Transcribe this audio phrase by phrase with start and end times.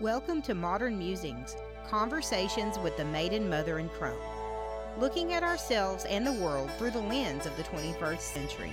[0.00, 1.56] Welcome to Modern Musings,
[1.88, 4.16] conversations with the maiden mother and crone,
[4.96, 8.72] looking at ourselves and the world through the lens of the 21st century.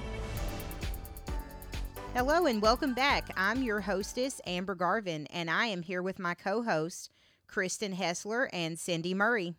[2.14, 3.28] Hello and welcome back.
[3.36, 7.09] I'm your hostess, Amber Garvin, and I am here with my co hosts,
[7.48, 9.55] Kristen Hessler and Cindy Murray.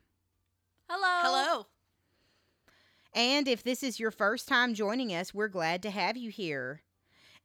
[0.88, 1.20] Hello.
[1.24, 1.66] Hello.
[3.12, 6.82] And if this is your first time joining us, we're glad to have you here.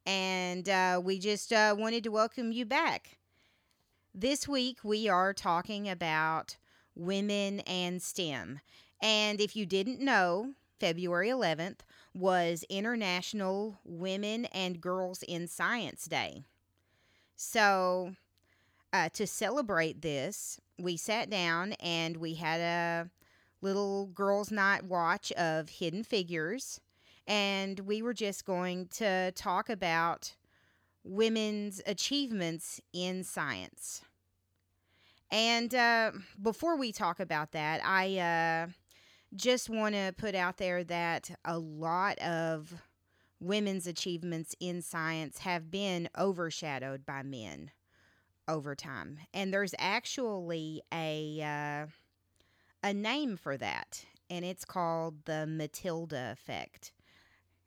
[0.06, 3.18] And uh, we just uh, wanted to welcome you back.
[4.14, 6.58] This week, we are talking about
[6.94, 8.60] women and STEM.
[9.00, 11.78] And if you didn't know, February 11th
[12.12, 16.42] was International Women and Girls in Science Day.
[17.36, 18.14] So,
[18.92, 23.10] uh, to celebrate this, we sat down and we had a
[23.62, 26.82] little girls' night watch of Hidden Figures.
[27.26, 30.34] And we were just going to talk about
[31.04, 34.02] women's achievements in science.
[35.30, 38.66] And uh, before we talk about that, I uh,
[39.34, 42.74] just want to put out there that a lot of
[43.40, 47.70] women's achievements in science have been overshadowed by men
[48.46, 49.18] over time.
[49.32, 51.40] And there's actually a.
[51.42, 51.90] Uh,
[52.82, 56.92] a name for that, and it's called the Matilda effect.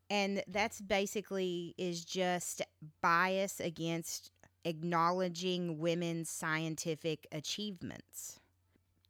[0.09, 2.61] And that's basically is just
[3.01, 4.31] bias against
[4.63, 8.39] acknowledging women's scientific achievements.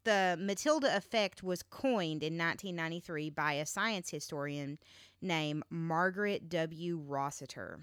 [0.04, 4.78] The Matilda effect was coined in 1993 by a science historian
[5.22, 6.98] named Margaret W.
[6.98, 7.80] Rossiter.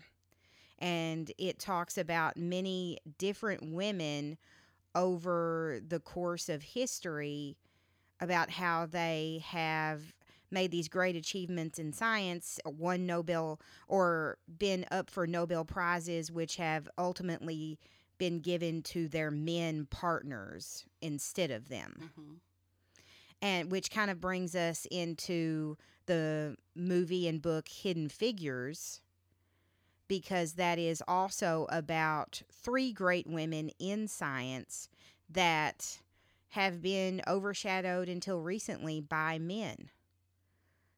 [0.78, 4.38] And it talks about many different women
[4.94, 7.56] over the course of history
[8.20, 10.12] about how they have
[10.53, 16.56] made these great achievements in science, won Nobel or been up for Nobel prizes, which
[16.56, 17.78] have ultimately
[18.19, 21.94] been given to their men partners instead of them.
[21.98, 22.34] Mm-hmm.
[23.41, 29.00] And which kind of brings us into the movie and book Hidden Figures,
[30.06, 34.88] because that is also about three great women in science
[35.28, 35.99] that
[36.50, 39.91] have been overshadowed until recently by men.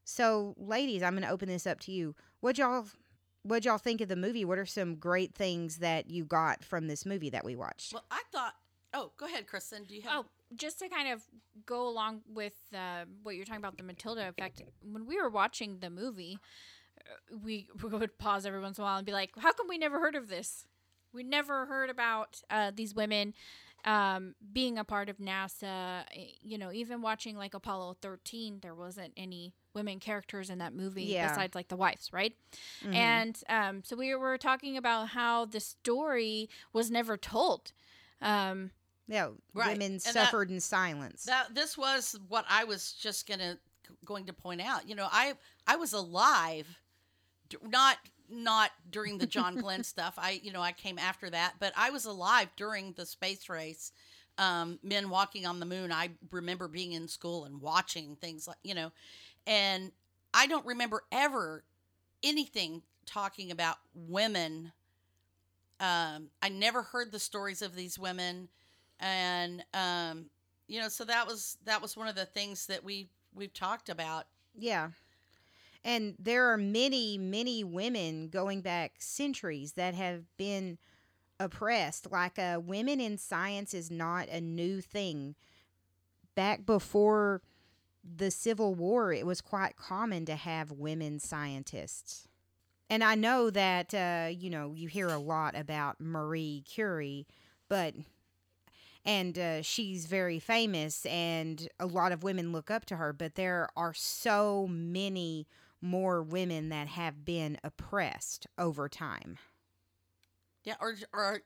[0.04, 2.14] So, ladies, I'm going to open this up to you.
[2.40, 2.86] What y'all
[3.42, 4.44] what y'all think of the movie?
[4.44, 7.92] What are some great things that you got from this movie that we watched?
[7.92, 8.54] Well, I thought.
[8.94, 9.84] Oh, go ahead, Kristen.
[9.84, 10.24] Do you have?
[10.24, 10.26] Oh,
[10.56, 11.22] just to kind of
[11.66, 14.62] go along with uh, what you're talking about, the Matilda effect.
[14.82, 16.38] When we were watching the movie,
[17.00, 19.66] uh, we, we would pause every once in a while and be like, "How come
[19.68, 20.66] we never heard of this?
[21.12, 23.34] We never heard about uh, these women
[23.84, 28.74] um, being a part of NASA, eh, you know, even watching like Apollo 13, there
[28.74, 31.28] wasn't any women characters in that movie Yeah.
[31.28, 32.36] besides like the wives, right?
[32.82, 32.94] Mhm.
[32.94, 37.72] And um, so we were talking about how the story was never told.
[38.20, 38.70] Um,
[39.06, 39.72] yeah, Right.
[39.72, 41.24] women And that- suffered in silence.
[41.24, 43.58] That this was what I was just gonna
[44.04, 44.88] going to point out.
[44.88, 45.34] You know, I
[45.66, 46.78] I was alive,
[47.62, 47.98] not
[48.30, 50.14] not during the John Glenn stuff.
[50.16, 53.92] I you know I came after that, but I was alive during the space race.
[54.36, 55.92] Um, men walking on the moon.
[55.92, 58.90] I remember being in school and watching things like you know,
[59.46, 59.92] and
[60.32, 61.64] I don't remember ever
[62.22, 64.72] anything talking about women.
[65.80, 68.48] Um, I never heard the stories of these women,
[69.00, 70.26] and um,
[70.66, 73.88] you know, so that was that was one of the things that we we've talked
[73.88, 74.26] about.
[74.56, 74.90] Yeah.
[75.84, 80.78] And there are many, many women going back centuries that have been
[81.38, 82.10] oppressed.
[82.10, 85.34] Like uh, women in science is not a new thing.
[86.34, 87.42] Back before
[88.04, 92.28] the Civil War, it was quite common to have women scientists.
[92.90, 97.26] And I know that, uh, you know, you hear a lot about Marie Curie,
[97.68, 97.94] but
[99.04, 103.34] and uh, she's very famous and a lot of women look up to her but
[103.34, 105.46] there are so many
[105.80, 109.38] more women that have been oppressed over time
[110.64, 111.42] Yeah, or or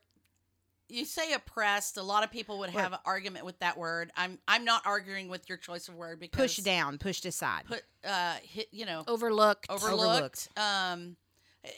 [0.88, 1.96] you say oppressed.
[1.96, 4.10] A lot of people would have an argument with that word.
[4.16, 7.82] I'm I'm not arguing with your choice of word because pushed down pushed aside put
[8.04, 9.66] uh hit you know overlooked.
[9.70, 10.48] overlooked.
[10.56, 11.16] Um,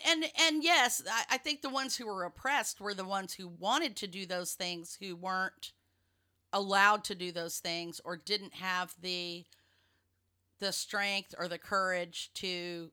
[0.06, 3.48] and and yes, I, I think the ones who were oppressed were the ones who
[3.48, 5.72] wanted to do those things, who weren't
[6.52, 9.44] allowed to do those things, or didn't have the
[10.60, 12.92] the strength or the courage to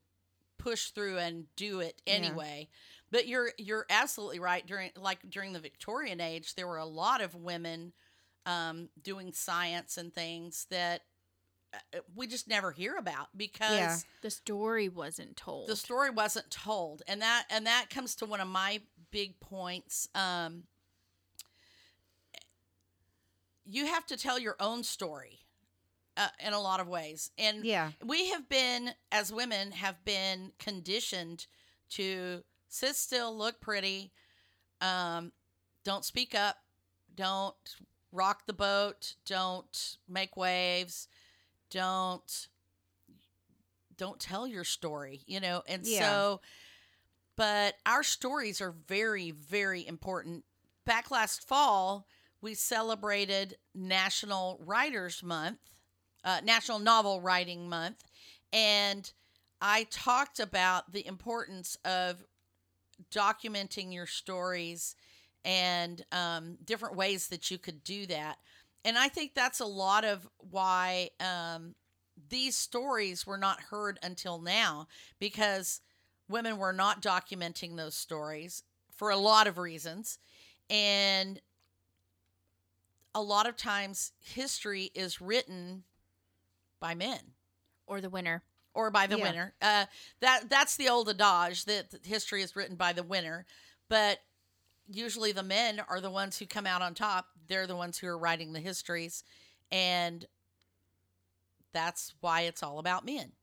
[0.57, 2.65] push through and do it Yeah.
[3.11, 4.65] But you're you're absolutely right.
[4.65, 7.93] During like during the Victorian age, there were a lot of women
[8.45, 11.01] um, doing science and things that
[11.73, 13.97] uh, we just never hear about because Yeah.
[14.21, 15.67] The story wasn't told.
[15.67, 18.81] the story wasn't told and that and that comes to one of my
[19.11, 20.63] big points um
[23.65, 25.39] you have to tell your own story
[26.15, 27.31] uh, in a lot of ways.
[27.37, 27.91] And Yeah.
[28.03, 31.47] we have been, as women, have been conditioned
[31.89, 34.11] to sit still, look pretty,
[34.81, 35.31] um,
[35.83, 36.57] don't speak up,
[37.15, 37.55] don't
[38.11, 41.07] rock the boat, don't make waves,
[41.69, 42.47] don't
[43.97, 45.63] don't tell your story, you know.
[45.67, 46.07] And Yeah.
[46.07, 46.41] so
[47.35, 50.45] but our stories are very very important.
[50.85, 52.07] Back last fall,
[52.41, 55.59] we celebrated National Writers Month,
[56.23, 58.03] uh, National Novel Writing Month,
[58.53, 59.11] and
[59.61, 62.23] I talked about the importance of
[63.11, 64.95] documenting your stories
[65.45, 68.37] and um, different ways that you could do that.
[68.83, 71.75] And I think that's a lot of why um,
[72.29, 74.87] these stories were not heard until now
[75.19, 75.81] because
[76.29, 78.63] women were not documenting those stories
[78.95, 80.19] for a lot of reasons.
[80.69, 81.39] And
[83.15, 85.83] a lot of times history is written
[86.79, 87.19] by men
[87.87, 88.43] Or the winner.
[88.77, 89.23] Or by the Yeah.
[89.23, 89.55] winner.
[89.59, 89.87] Uh,
[90.19, 93.47] that that's the old adage that that history is written by the winner,
[93.89, 94.19] but
[94.87, 97.27] usually the men are the ones who come out on top.
[97.47, 99.23] They're the ones who are writing the histories,
[99.71, 100.27] and
[101.73, 103.33] that's why it's all about men.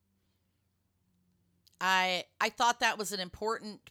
[1.81, 3.91] I I thought that was an important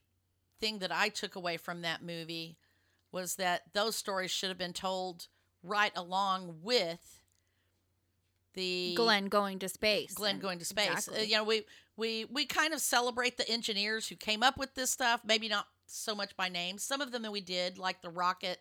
[0.61, 2.57] thing that I took away from that movie
[3.11, 5.27] was that those stories should have been told
[5.61, 7.21] right along with
[8.53, 10.13] the Glenn going to space.
[10.13, 11.07] Glenn going to space.
[11.07, 11.63] Uh, you know, we
[11.97, 15.21] we we kind of celebrate the engineers who came up with this stuff.
[15.25, 16.77] Maybe not so much by name.
[16.77, 18.59] Some of them that we did, like the rocket,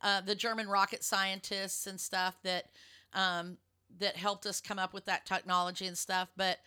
[0.00, 2.66] uh, the German rocket scientists and stuff that
[3.14, 3.58] um,
[3.98, 6.30] that helped us come up with that technology and stuff.
[6.36, 6.58] But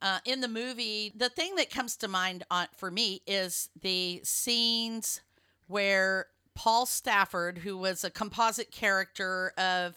[0.00, 4.20] uh, in the movie, the thing that comes to mind on for me is the
[4.22, 5.20] scenes
[5.66, 9.96] where Paul Stafford, who was a composite character of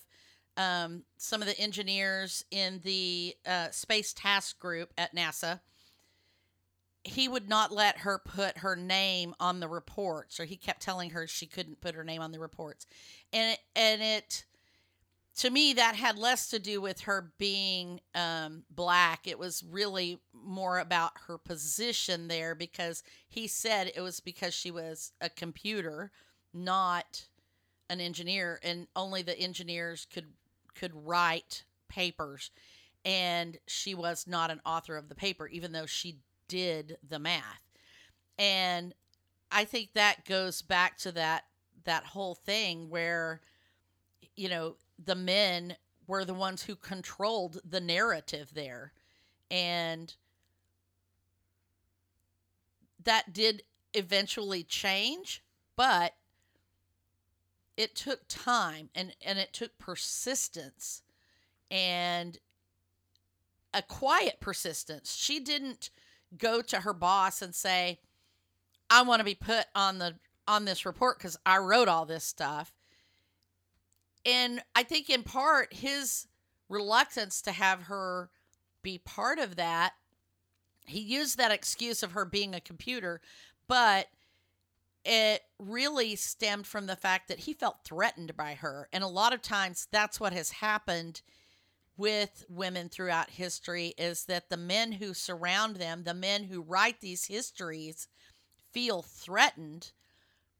[0.57, 5.59] um, some of the engineers in the uh, space task group at NASA,
[7.03, 11.11] he would not let her put her name on the reports, or he kept telling
[11.11, 12.85] her she couldn't put her name on the reports,
[13.33, 14.45] and it, and it
[15.37, 19.27] to me that had less to do with her being um, black.
[19.27, 24.71] It was really more about her position there because he said it was because she
[24.71, 26.11] was a computer,
[26.53, 27.25] not
[27.89, 30.27] an engineer, and only the engineers could
[30.81, 32.49] could write papers
[33.05, 36.17] and she was not an author of the paper even though she
[36.47, 37.61] did the math.
[38.39, 38.93] And
[39.53, 41.43] i think that goes back to that
[41.83, 43.41] that whole thing where
[44.35, 45.75] you know the men
[46.07, 48.93] were the ones who controlled the narrative there.
[49.51, 50.13] And
[53.03, 53.63] that did
[53.93, 55.43] eventually change
[55.75, 56.13] but
[57.81, 61.01] it took time and and it took persistence
[61.71, 62.37] and
[63.73, 65.15] a quiet persistence.
[65.15, 65.89] She didn't
[66.37, 67.99] go to her boss and say
[68.89, 70.15] i want to be put on the
[70.47, 72.71] on this report because i wrote all this stuff.
[74.25, 76.27] And i think in part his
[76.69, 78.29] reluctance to have her
[78.83, 79.93] be part of that
[80.85, 83.21] he used that excuse of her being a computer
[83.67, 84.07] but
[85.03, 88.87] it really stemmed from the fact that he felt threatened by her.
[88.93, 91.21] And a lot of times that's what has happened
[91.97, 97.01] with women throughout history is that the men who surround them, the men who write
[97.01, 98.07] these histories,
[98.71, 99.91] feel threatened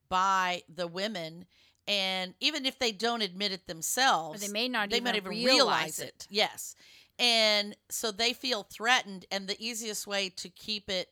[0.10, 1.46] by the women.
[1.88, 5.16] And even if they don't admit it Or themselves, they may not they even, might
[5.16, 6.06] even realize, realize it.
[6.06, 6.28] it.
[6.30, 6.76] Yes.
[7.18, 11.10] And so they feel threatened and the easiest way to keep it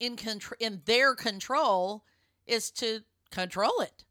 [0.00, 2.04] in control in their control
[2.46, 3.00] is to
[3.30, 4.04] control it.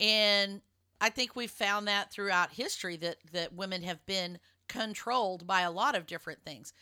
[0.00, 0.60] And
[1.00, 4.38] I think we've found that throughout history that that women have been
[4.68, 6.72] controlled by a lot of different things.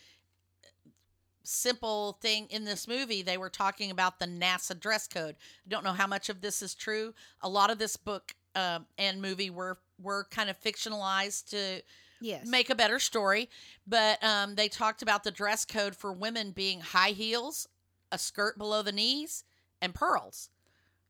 [1.44, 5.34] Simple thing in this movie, they were talking about the NASA dress code.
[5.66, 7.14] I don't know how much of this is true.
[7.40, 11.82] A lot of this book um, and movie were were kind of fictionalized to
[12.20, 12.46] Yes.
[12.46, 13.50] make a better story.
[13.84, 17.66] But um, they talked about the dress code for women being high heels,
[18.12, 19.42] a skirt below the knees,
[19.80, 20.50] and pearls.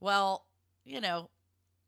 [0.00, 0.47] Well,
[0.85, 1.28] you know,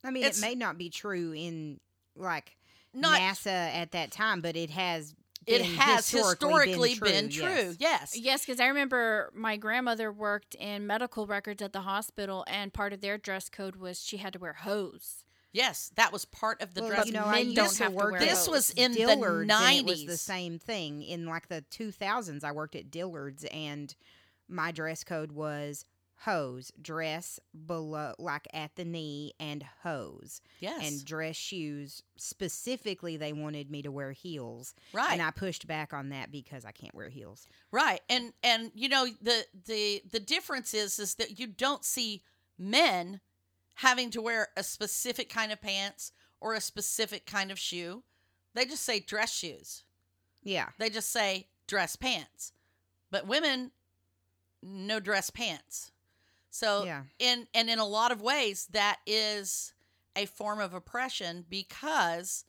[0.05, 1.81] I mean, it may not be true in
[2.15, 2.57] like
[2.93, 5.15] not NASA at that time, but it has.
[5.47, 7.75] it has historically, historically been true.
[7.79, 8.17] Yes.
[8.17, 12.93] Yes, because I remember my grandmother worked in medical records at the hospital, and part
[12.93, 15.25] of their dress code was she had to wear hose.
[15.53, 17.07] Yes, that was part of the well, dress.
[17.07, 18.13] you know, men I don't have to work.
[18.13, 21.47] wear at This was in the Dillard's, and It was the same thing in like
[21.47, 22.43] the 2000s.
[22.43, 23.95] I worked at Dillard's, and
[24.49, 25.85] my dress code was
[26.19, 30.41] hose, dress below, like at the knee, and hose.
[30.61, 30.89] Yes.
[30.89, 32.03] And dress shoes.
[32.17, 34.75] Specifically, they wanted me to wear heels.
[34.93, 35.13] right.
[35.13, 37.47] And I pushed back on that because I can't wear heels.
[37.71, 38.01] Right.
[38.09, 42.23] And and you know the the the difference is is that you don't see
[42.59, 43.21] men
[43.75, 48.03] having to wear a specific kind of pants or a specific kind of shoe.
[48.55, 49.83] They just say dress shoes.
[50.43, 50.69] Yeah.
[50.79, 52.53] They just say dress pants.
[53.11, 53.73] But women
[54.65, 55.93] no dress pants.
[56.51, 57.05] So Yeah.
[57.19, 59.73] in and in a lot of ways that is
[60.17, 62.45] a form of oppression because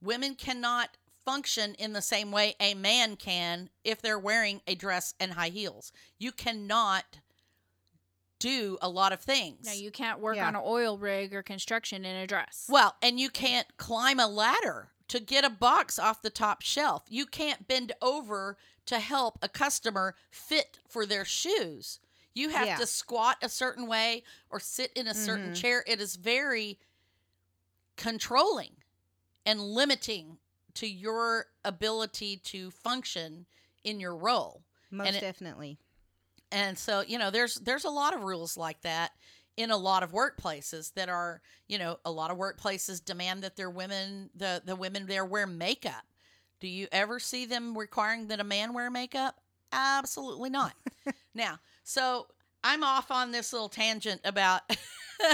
[0.00, 5.14] women cannot function in the same way a man can if they're wearing a dress
[5.18, 5.92] and high heels.
[6.18, 7.18] You cannot
[8.38, 9.64] do a lot of things.
[9.66, 10.46] No, you can't work Yeah.
[10.48, 12.66] on an oil rig or construction in a dress.
[12.68, 17.04] Well, and you can't climb a ladder to get a box off the top shelf.
[17.08, 22.00] You can't bend over to help a customer fit for their shoes.
[22.34, 22.76] You have Yeah.
[22.78, 25.56] to squat a certain way or sit in a certain Mhm.
[25.60, 25.84] chair.
[25.86, 26.78] It is very
[27.96, 28.76] controlling
[29.44, 30.38] and limiting
[30.74, 33.46] to your ability to function
[33.84, 34.62] in your role.
[34.90, 35.78] Most it- definitely.
[36.52, 39.12] And so, you know, there's there's a lot of rules like that
[39.56, 43.56] in a lot of workplaces that are, you know, a lot of workplaces demand that
[43.56, 46.04] their women the the women there wear makeup.
[46.60, 49.36] Do you ever see them requiring that a man wear makeup?
[49.72, 50.74] Absolutely not.
[51.34, 52.26] now, so
[52.64, 54.62] I'm off on this little tangent about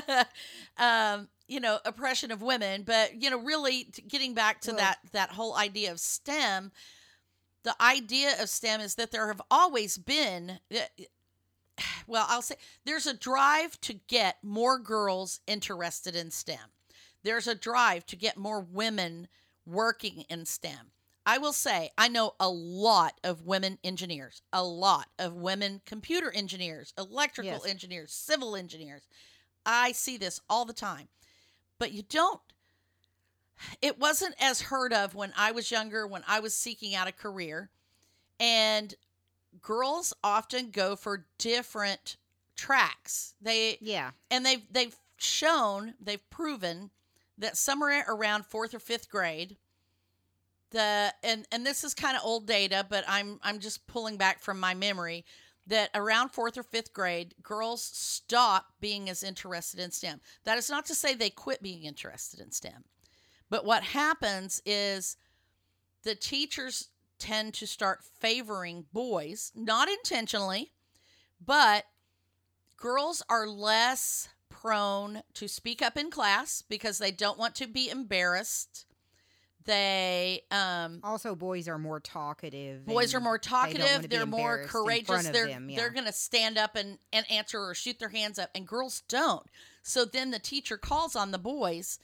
[0.78, 4.98] um, you know, oppression of women, but you know, really t- getting back to that
[5.12, 6.72] that whole idea of STEM,
[7.62, 10.58] the idea of STEM is that there have always been
[12.06, 16.70] well, I'll say there's a drive to get more girls interested in STEM.
[17.22, 19.28] There's a drive to get more women
[19.64, 20.90] working in STEM.
[21.24, 26.30] I will say, I know a lot of women engineers, a lot of women computer
[26.32, 27.66] engineers, electrical Yes.
[27.66, 29.02] engineers, civil engineers.
[29.64, 31.08] I see this all the time.
[31.78, 32.40] But you don't,
[33.80, 37.12] it wasn't as heard of when I was younger, when I was seeking out a
[37.12, 37.70] career.
[38.40, 38.94] And
[39.60, 42.16] girls often go for different
[42.56, 43.34] tracks.
[43.40, 44.12] They Yeah.
[44.30, 46.90] and they've they've shown, they've proven
[47.38, 49.56] that somewhere around fourth or fifth grade,
[50.72, 54.40] the and and this is kind of old data, but I'm I'm just pulling back
[54.40, 55.24] from my memory
[55.66, 60.20] that around fourth or fifth grade, girls stop being as interested in STEM.
[60.44, 62.84] That is not to say they quit being interested in STEM,
[63.48, 65.16] but what happens is
[66.02, 66.88] the teachers
[67.18, 70.72] tend to start favoring boys, not intentionally,
[71.44, 71.84] but
[72.76, 77.88] girls are less prone to speak up in class because they don't want to be
[77.88, 78.86] embarrassed.
[79.64, 82.84] They um Also, boys are more talkative.
[82.86, 85.28] boys are more they talkative, be they're more courageous.
[85.28, 85.76] They're them, yeah.
[85.76, 89.02] they're going to stand up and and answer or shoot their hands up and girls
[89.08, 89.46] don't.
[89.82, 91.98] So then the teacher calls on the boys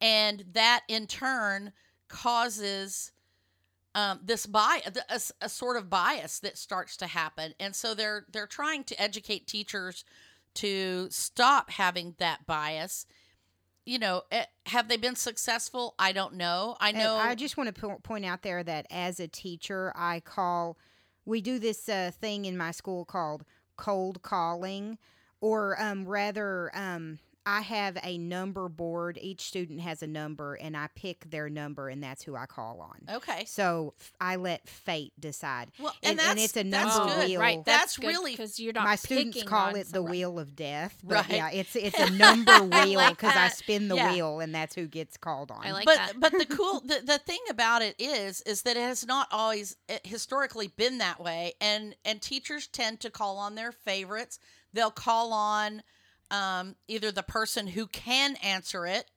[0.00, 1.72] and that in turn
[2.08, 3.12] causes
[3.94, 8.24] um, this bias, a, a sort of bias that starts to happen, and so they're
[8.32, 10.04] they're trying to educate teachers
[10.54, 13.06] to stop having that bias.
[13.84, 15.94] You know, eh, have they been successful?
[15.98, 16.76] I don't know.
[16.80, 17.16] I And know.
[17.16, 20.78] I just want to po- point out there that as a teacher, I call,
[21.24, 23.44] we do this uh, thing in my school called
[23.76, 24.98] cold calling,
[25.40, 29.18] or um, rather, um, I have a number board.
[29.20, 32.80] Each student has a number, and I pick their number, and that's who I call
[32.80, 33.16] on.
[33.16, 33.44] okay.
[33.46, 35.72] So f- I let fate decide.
[35.80, 37.26] Well, And- and, and that's it's a that's good.
[37.28, 37.40] wheel.
[37.40, 37.64] right.
[37.64, 38.84] That's, That's, really because you're not.
[38.84, 40.10] My students call it the someone.
[40.12, 41.30] wheel of death, but Right.
[41.30, 43.56] yeah, it's it's a number wheel because I that.
[43.56, 44.12] spin the Yeah.
[44.12, 45.66] wheel, and that's who gets called on.
[45.66, 46.20] I like but that.
[46.20, 49.76] but the cool the, the thing about it is is that it has not always
[49.88, 54.38] eh, historically been that way and and teachers tend to call on their favorites
[54.72, 55.82] they'll call on
[56.32, 59.10] um, either the person who can answer it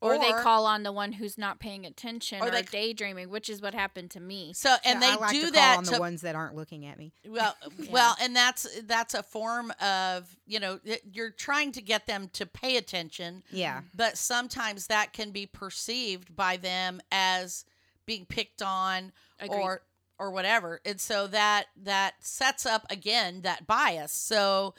[0.00, 3.48] or, they call on the one who's not paying attention Or or, they- daydreaming, which
[3.48, 4.52] is what happened to me.
[4.52, 6.34] so and So they I like do to call that on to the ones that
[6.34, 7.12] aren't looking at me.
[7.24, 7.54] well
[7.90, 10.80] well and that's that's a form of you know
[11.12, 13.82] you're trying to get them to pay attention Yeah.
[13.94, 17.64] but sometimes that can be perceived by them as
[18.04, 19.56] being picked on Agreed.
[19.60, 19.82] or
[20.18, 24.74] or whatever and so that that sets up again that bias so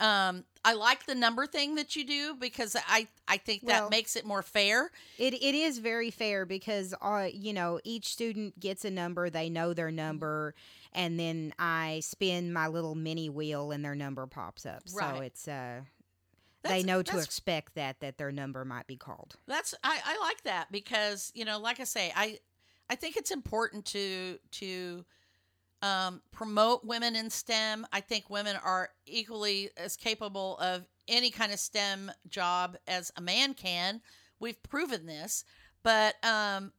[0.00, 3.90] um i like the number thing that you do because i i think that Well-
[3.90, 8.58] makes it more fair It it is very fair because uh you know each student
[8.60, 10.54] gets a number, they know their number,
[10.92, 14.88] and then I spin my little mini wheel and their number pops up.
[14.88, 15.80] So it's uh
[16.62, 19.36] they know to expect that that their number might be called.
[19.46, 22.38] That's I, I like that because you know, like I say, I
[22.90, 25.04] I think it's important to to
[25.82, 27.86] um, promote women in STEM.
[27.92, 33.20] I think women are equally as capable of any kind of STEM job as a
[33.20, 34.00] man can.
[34.40, 35.44] We've proven this,
[35.82, 36.72] but um,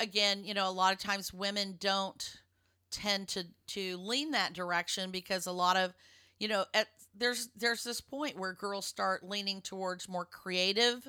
[0.00, 2.38] again, you know, a lot of times women don't
[2.90, 5.94] tend to to lean that direction because a lot of,
[6.38, 6.88] you know, at
[7.18, 11.06] there's there's this point where girls start leaning towards more creative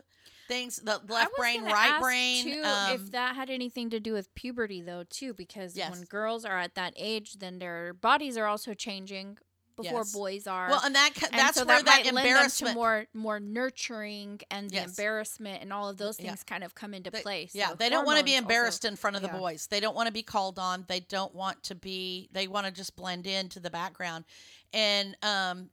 [0.48, 2.44] things, the left brain, right brain.
[2.44, 5.92] Too, um, if that had anything to do with puberty, though, too, because Yes.
[5.92, 9.38] when girls are at that age, then their bodies are also changing
[9.76, 10.12] before Yes.
[10.12, 10.70] boys are.
[10.70, 12.76] well, and that And that's so where that, that, might lend them to embarrassment.
[12.76, 14.90] more more nurturing and the Yes.
[14.90, 16.26] embarrassment and all of those Yeah.
[16.32, 17.54] things kind of come into They- place.
[17.56, 19.68] Yeah, So they don't want to be hormones also- embarrassed in front of the boys.
[19.68, 20.84] They don't want to be called on.
[20.88, 22.28] They don't want to be.
[22.32, 24.26] They want to just blend into the background.
[24.74, 25.70] And um,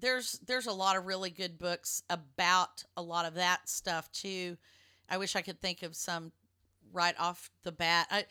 [0.00, 4.56] there's there's a lot of really good books about a lot of that stuff too.
[5.08, 6.32] I wish I could think of some
[6.92, 8.06] right off the bat.
[8.10, 8.24] I,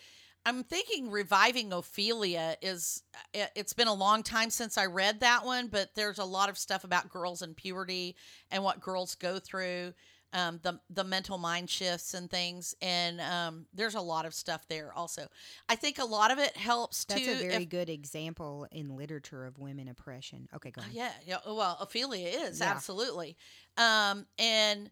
[0.46, 3.04] I'm thinking reviving Ophelia is.
[3.14, 6.26] Uh, it- It's been a long time since I read that one, but there's a
[6.26, 8.16] lot of stuff about girls and puberty
[8.50, 9.94] and what girls go through
[10.34, 14.68] um, the the mental mind shifts and things, and um, there's a lot of stuff
[14.68, 14.94] there.
[14.94, 15.28] Also,
[15.68, 17.32] I think a lot of it helps That's too.
[17.32, 20.48] a very if- good example in literature of women oppression.
[20.56, 20.94] Okay, go ahead.
[20.94, 21.38] yeah, yeah.
[21.48, 22.68] Well, Ophelia is Yeah.
[22.72, 23.36] absolutely,
[23.78, 24.92] um, and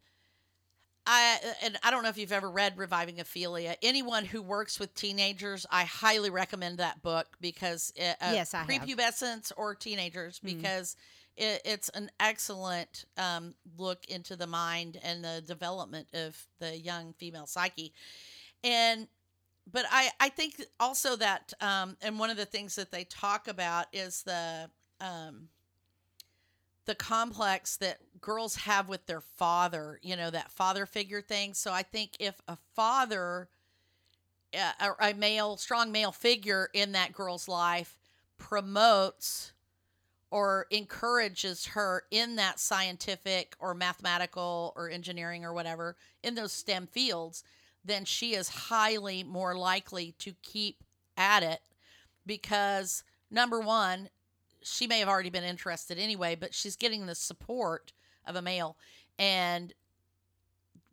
[1.10, 3.77] I and I don't know if you've ever read Reviving Ophelia.
[3.82, 8.60] Anyone who works with teenagers, I highly recommend that book because it, uh, Yes, I
[8.60, 8.67] have.
[8.67, 10.44] prepubescents or teenagers Mhm.
[10.58, 10.98] because
[11.38, 17.13] it, it's an excellent um, look into the mind and the development of the young
[17.13, 17.94] female psyche,
[18.63, 19.08] and
[19.72, 23.48] but I I think also that um, and one of the things that they talk
[23.48, 24.70] about is the
[25.01, 25.50] um,
[26.86, 31.53] the complex that girls have with their father, you know, that father figure thing.
[31.53, 33.50] So I think if a father,
[34.53, 37.98] uh, a, a male, strong male figure in that girl's life
[38.38, 39.51] promotes
[40.30, 46.88] or encourages her in that scientific or mathematical or engineering or whatever in those STEM
[46.88, 47.44] fields,
[47.86, 50.84] then she is highly more likely to keep
[51.16, 51.62] at it
[52.26, 54.10] because number one,
[54.62, 57.94] she may have already been interested anyway, but she's getting the support
[58.26, 58.76] of a male.
[59.18, 59.74] And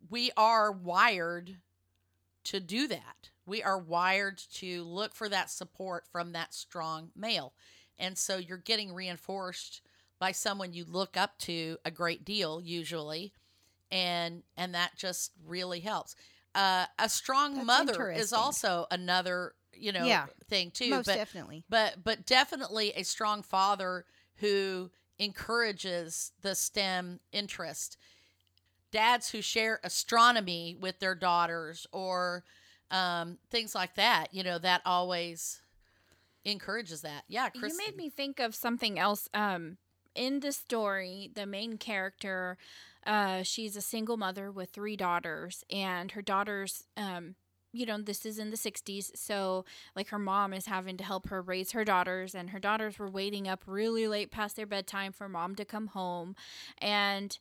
[0.09, 1.57] we are wired
[2.45, 3.29] to do that.
[3.45, 7.53] We are wired to look for that support from that strong male.
[7.99, 9.81] And so you're getting reinforced
[10.19, 13.33] by someone you look up to a great deal usually
[13.91, 16.15] and and that just really helps.
[16.53, 20.27] Uh, a strong That's mother is also another, you know, Yeah.
[20.49, 20.95] thing too.
[20.95, 21.65] Most but definitely.
[21.69, 24.05] but but definitely a strong father
[24.37, 27.97] who encourages the STEM interest.
[28.91, 32.43] Dads who share astronomy with their daughters or
[32.91, 35.61] um, things like that, you know, that always
[36.45, 37.23] encourages that.
[37.27, 37.73] Yeah, Chris.
[37.73, 39.27] You made me think of something else.
[39.33, 39.77] Um,
[40.13, 42.57] in the story, the main character,
[43.05, 47.35] uh, she's a single mother with three daughters, and her daughters, um,
[47.73, 51.27] you know, this is in the 60s, so like her mom is having to help
[51.27, 55.11] her raise her daughters, and her daughters were waiting up really late past their bedtime
[55.11, 56.35] for mom to come home,
[56.77, 57.37] and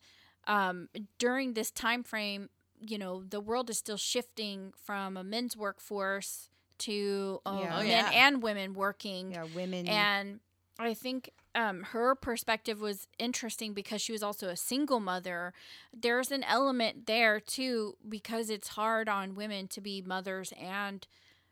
[0.47, 0.89] um,
[1.19, 6.51] during this time frame, you know, the world is still shifting from a men's workforce
[6.81, 7.75] to uh, Yeah.
[7.77, 8.11] Oh, men yeah.
[8.13, 9.87] and women working Yeah, women.
[9.89, 10.41] and
[10.79, 15.53] I think um, her perspective was interesting because she was also a single mother.
[15.97, 21.07] There's an element there too because it's hard on women to be mothers and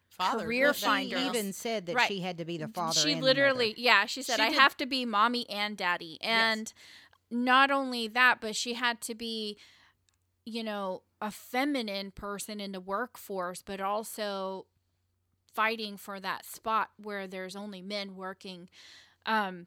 [0.08, 2.08] Father, career look, she that- even said that Right.
[2.08, 2.98] she had to be the father.
[3.00, 3.80] she and literally mother.
[3.80, 6.70] yeah she said She i did- have to be mommy and daddy and
[7.30, 9.56] not only that but she had to be
[10.44, 14.66] you know a feminine person in the workforce but also
[15.54, 18.68] fighting for that spot where there's only men working
[19.26, 19.66] um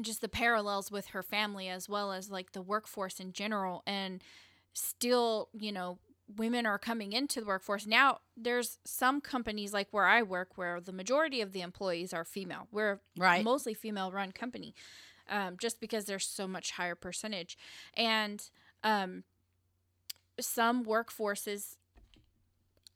[0.00, 3.82] just the parallels with her family as well as like the workforce in general.
[3.86, 4.22] And
[4.74, 5.98] still you know
[6.36, 7.86] women are coming into the workforce.
[7.86, 12.24] Now there's some companies like where i work where the majority of the employees are
[12.24, 12.68] female.
[12.70, 13.44] We're a Right.
[13.44, 14.74] mostly female run company
[15.28, 17.56] um, just because there's so much higher percentage.
[17.94, 18.42] And
[18.84, 19.24] um,
[20.40, 21.76] some workforces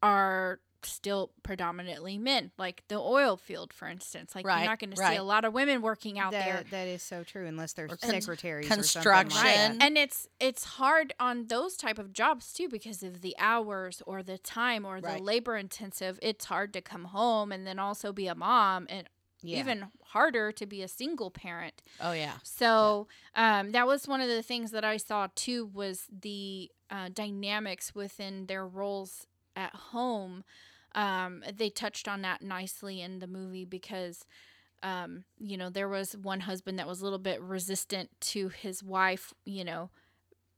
[0.02, 4.90] are still predominantly men like the oil field for instance like Right, you're not going
[4.90, 7.46] to see a lot of women working out that, there That is so true.
[7.46, 9.36] Unless they're Or con- secretaries or something construction.
[9.44, 9.70] like that.
[9.72, 9.82] Right.
[9.82, 14.22] and it's it's hard on those type of jobs too because of the hours or
[14.22, 15.22] the time or the Right.
[15.22, 19.08] labor intensive it's hard to come home and then also be a mom and
[19.44, 19.58] Yeah.
[19.58, 22.34] even harder to be a single parent Oh yeah.
[22.42, 27.08] so um, that was one of the things that I saw too was the uh,
[27.12, 30.44] dynamics within their roles at home
[30.94, 34.24] um, they touched on that nicely in the movie because
[34.82, 38.82] um, you know there was one husband that was a little bit resistant to his
[38.82, 39.90] wife you know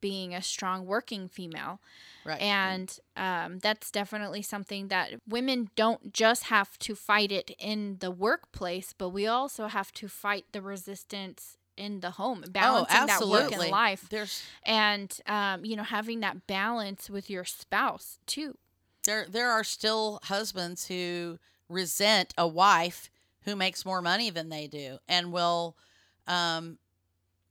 [0.01, 1.81] being a strong working female.
[2.27, 2.40] Right.
[2.40, 8.11] and um, that's definitely something that women don't just have to fight it in the
[8.11, 13.53] workplace but we also have to fight the resistance in the home balancing that work
[13.53, 14.07] and life.
[14.11, 18.57] There's and um, you know having that balance with your spouse too
[19.05, 21.38] there there are still husbands who
[21.69, 23.11] resent a wife
[23.45, 25.77] who makes more money than they do and will
[26.27, 26.79] um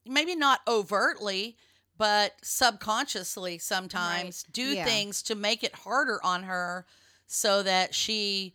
[0.06, 1.56] maybe not overtly
[1.98, 4.86] but subconsciously sometimes do Yeah.
[4.86, 6.86] things to make it harder on her
[7.28, 8.54] so that she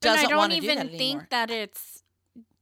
[0.00, 1.18] doesn't i don't want to even do that anymore.
[1.20, 2.01] think that it's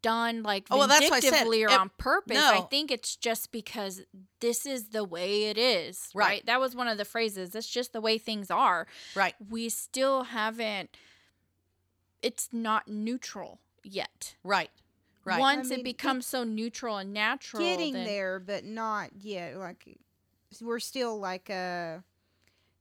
[0.02, 1.30] done like Oh, well, that's what I said.
[1.30, 4.02] vindictively or It- on purpose i think it's just because
[4.40, 6.26] this is the way it is Right.
[6.26, 9.68] right that was one of the phrases that's just the way things are right we
[9.68, 10.96] still haven't
[12.22, 14.70] it's not neutral yet right
[15.24, 19.10] right once I mean, it becomes so neutral and natural getting then- there, but not
[19.20, 19.56] yet.
[19.56, 19.98] Like
[20.60, 21.98] we're still like uh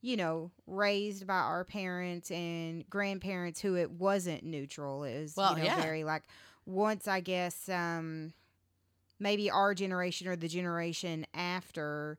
[0.01, 5.03] you know raised by our parents and grandparents who it wasn't neutral.
[5.03, 5.81] It was Well, you know yeah.
[5.81, 6.23] very like
[6.65, 8.33] once I guess um
[9.19, 12.17] maybe our generation or the generation after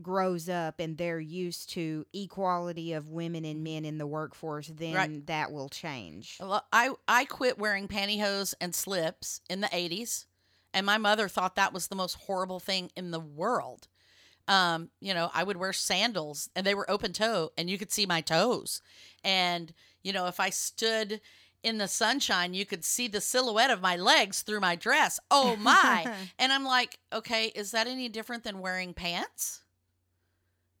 [0.00, 4.94] grows up and they're used to equality of women and men in the workforce then
[4.94, 5.26] Right.
[5.26, 6.36] that will change.
[6.40, 10.26] Well, I I quit wearing pantyhose and slips in the 80s
[10.72, 13.88] and my mother thought that was the most horrible thing in the world.
[14.46, 17.90] Um, you know, I would wear sandals and they were open toe and you could
[17.92, 18.80] see my toes.
[19.24, 21.20] And you know, if I stood
[21.62, 25.18] in the sunshine, you could see the silhouette of my legs through my dress.
[25.30, 26.10] Oh my.
[26.38, 29.62] and I'm like, "Okay, is that any different than wearing pants?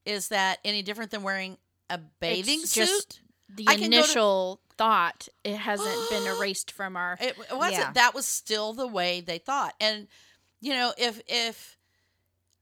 [0.04, 1.58] Is that any different than wearing
[1.90, 6.70] a bathing It's suit?" just the I go to- initial thought it hasn't been erased
[6.70, 7.78] from our It it wasn't.
[7.80, 7.92] Yeah.
[7.94, 9.74] That was still the way they thought.
[9.80, 10.06] And
[10.60, 11.76] you know, if if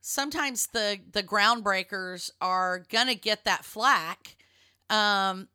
[0.00, 4.36] sometimes the the groundbreakers are gonna get that flack,
[4.88, 5.48] um,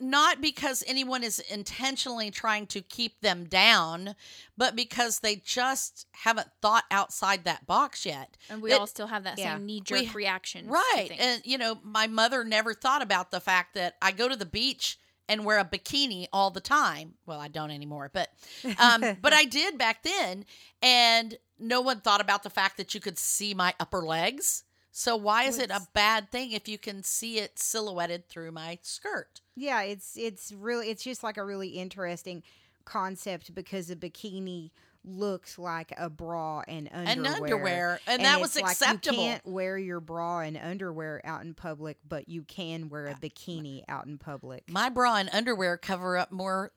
[0.00, 4.14] not because anyone is intentionally trying to keep them down,
[4.56, 8.36] but because they just haven't thought outside that box yet.
[8.48, 9.54] and we it- all still have that yeah.
[9.54, 11.10] same knee jerk reaction Right.
[11.18, 14.46] And, you know, my mother never thought about the fact that I go to the
[14.46, 17.14] beach and wear a bikini all the time.
[17.26, 18.30] Well, I don't anymore, but
[18.78, 20.44] um, but I did back then.
[20.82, 24.63] And no one thought about the fact that you could see my upper legs.
[24.96, 28.78] So why is it a bad thing if you can see it silhouetted through my
[28.82, 29.40] skirt?
[29.56, 32.44] Yeah, it's it's really it's just like a really interesting
[32.84, 34.70] concept because a bikini
[35.04, 37.10] looks like a bra and underwear.
[37.10, 38.00] And underwear.
[38.06, 39.18] And, that was like acceptable.
[39.18, 43.14] You can't wear your bra and underwear out in public, but you can wear a
[43.14, 44.70] bikini out in public.
[44.70, 46.70] my bra and underwear cover up more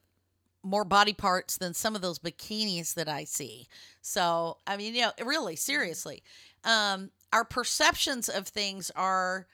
[0.64, 3.68] more body parts than some of those bikinis that I see.
[4.02, 6.24] So, I mean, you know, really, seriously.
[6.64, 9.46] Um, our perceptions of things are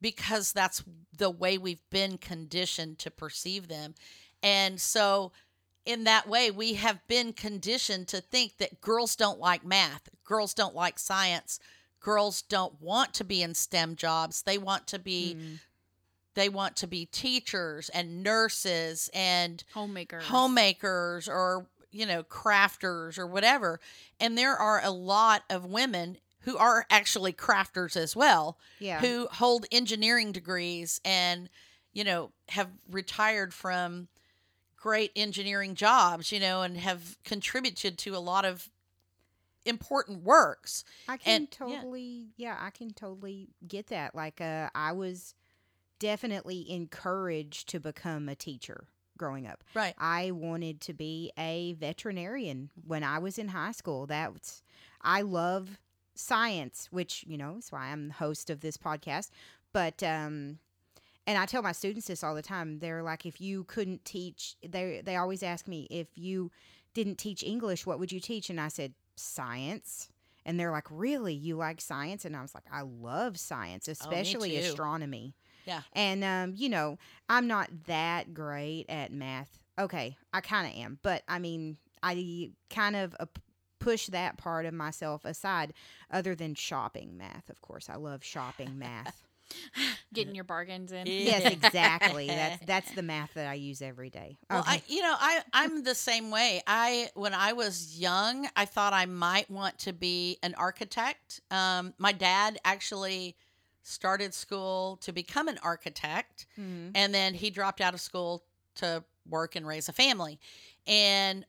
[0.00, 0.82] because that's
[1.16, 3.94] the way we've been conditioned to perceive them.
[4.42, 5.32] And so,
[5.84, 10.54] in that way, we have been conditioned to think that girls don't like math, girls
[10.54, 11.58] don't like science,
[12.00, 14.42] girls don't want to be in STEM jobs.
[14.42, 15.58] They want to be Mm.
[16.34, 20.24] they want to be teachers and nurses and homemakers.
[20.26, 23.80] homemakers or you know crafters or whatever
[24.20, 29.00] and there are a lot of women who are actually crafters as well Yeah.
[29.00, 31.48] who hold engineering degrees and
[31.92, 34.08] you know have retired from
[34.76, 38.70] great engineering jobs you know and have contributed to a lot of
[39.64, 41.76] important works I can and- yeah.
[41.80, 42.56] totally yeah.
[42.58, 44.14] I can totally get that.
[44.14, 45.34] Like uh I was
[45.98, 48.86] definitely encouraged to become a teacher
[49.18, 49.64] growing up.
[49.74, 54.06] right I wanted to be a veterinarian when I was in high school.
[54.06, 54.62] That's
[55.02, 55.78] I love
[56.18, 59.30] science, which, you know, is why I'm the host of this podcast.
[59.72, 60.58] But um
[61.26, 62.80] and I tell my students this all the time.
[62.80, 66.50] They're like if you couldn't teach they they always ask me if you
[66.92, 68.50] didn't teach English, what would you teach?
[68.50, 70.08] And I said science.
[70.44, 71.34] And they're like, "Really?
[71.34, 74.60] You like science?" And I was like, "I love science, especially too.
[74.60, 75.34] astronomy."
[75.66, 75.82] Yeah.
[75.92, 76.96] And um, you know,
[77.28, 79.58] I'm not that great at math.
[79.78, 83.14] Okay, I kind of am, but I mean, I kind of
[83.88, 85.72] push that part of myself aside
[86.10, 87.48] other than shopping math.
[87.48, 89.22] Of course, I love shopping math.
[90.12, 91.06] getting your bargains in.
[91.06, 92.26] yes, exactly.
[92.28, 94.36] That's that's the math that I use every day.
[94.50, 94.72] Well, Okay.
[94.72, 96.60] I, you know, I I'm the same way.
[96.66, 101.40] I when I was young, I thought I might want to be an architect.
[101.50, 103.36] Um, my dad actually
[103.82, 106.90] started school to become an architect, Mhm.
[106.94, 108.44] and then he dropped out of school
[108.76, 110.38] to work and raise a family.
[110.86, 111.46] And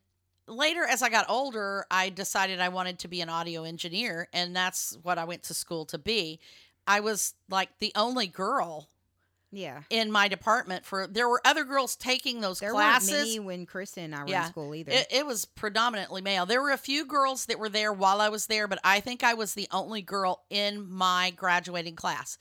[0.50, 4.56] later, as I got older, I decided I wanted to be an audio engineer, and
[4.56, 6.40] that's what I went to school to be.
[6.88, 8.90] I was like the only girl
[9.52, 9.82] Yeah.
[9.90, 13.66] in my department for there were other girls taking those There classes weren't many when
[13.66, 14.46] Kristen and I were Yeah.
[14.46, 14.92] in school either.
[14.92, 16.46] it, it was predominantly male.
[16.46, 19.24] There were a few girls that were there while I was there, but I think
[19.24, 22.38] I was the only girl in my graduating class.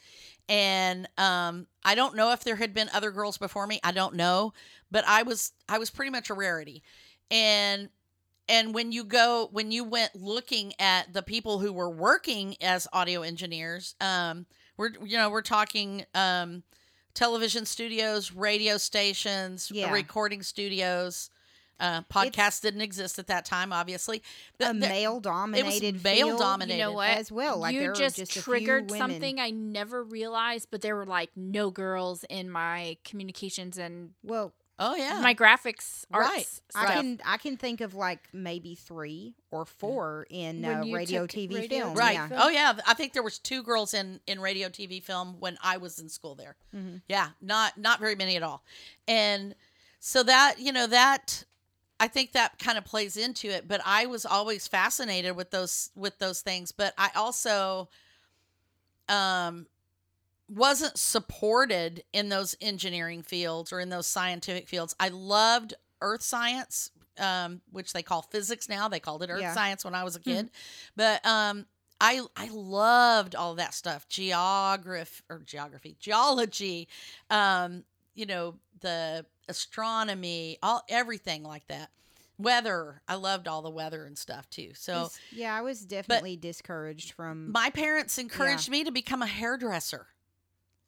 [0.48, 3.80] And um, I don't know if there had been other girls before me.
[3.84, 4.54] I don't know,
[4.90, 6.82] but I was I was pretty much a rarity.
[7.30, 7.90] And
[8.48, 12.86] and when you go when you went looking at the people who were working as
[12.92, 16.62] audio engineers, um, we're you know we're talking um,
[17.14, 19.92] television studios, radio stations, Yeah.
[19.92, 21.30] recording studios.
[21.80, 24.20] Uh, podcasts didn't exist at that time, obviously.
[24.58, 26.74] a The- the- male dominated male dominated.
[26.76, 27.10] You know what?
[27.10, 27.58] as well.
[27.58, 28.98] Like you there just, were just a few triggered women.
[29.10, 34.52] something I never realized, but there were like no girls in my communications and Well,
[34.78, 36.28] oh yeah, my graphics arts
[36.74, 36.84] Right.
[36.90, 41.54] I can I can think of like maybe three or four in uh, radio TV
[41.54, 41.94] radio film.
[41.96, 42.12] right.
[42.14, 42.28] Yeah.
[42.32, 45.76] Oh yeah, I think there was two girls in in radio, TV, film when I
[45.78, 46.56] was in school there.
[46.74, 47.02] Mhm.
[47.08, 48.62] Yeah, not not very many at all.
[49.06, 49.54] And
[50.00, 51.44] so that, you know, that
[51.98, 55.90] I think that kind of plays into it, but I was always fascinated with those
[55.96, 57.88] with those things, but I also
[59.08, 59.66] um
[60.48, 64.94] wasn't supported in those engineering fields or in those scientific fields.
[64.98, 68.88] I loved earth science, um, which they call physics now.
[68.88, 69.54] They called it earth Yeah.
[69.54, 70.50] science when I was a kid.
[70.96, 71.66] But um
[72.00, 74.08] I I loved all that stuff.
[74.08, 76.88] Geography or geography, geology,
[77.28, 77.84] um,
[78.14, 81.90] you know, the astronomy, all everything like that.
[82.38, 83.02] Weather.
[83.08, 84.70] I loved all the weather and stuff too.
[84.74, 87.50] So yeah, I was definitely discouraged from.
[87.50, 90.06] my parents encouraged me to become a hairdresser.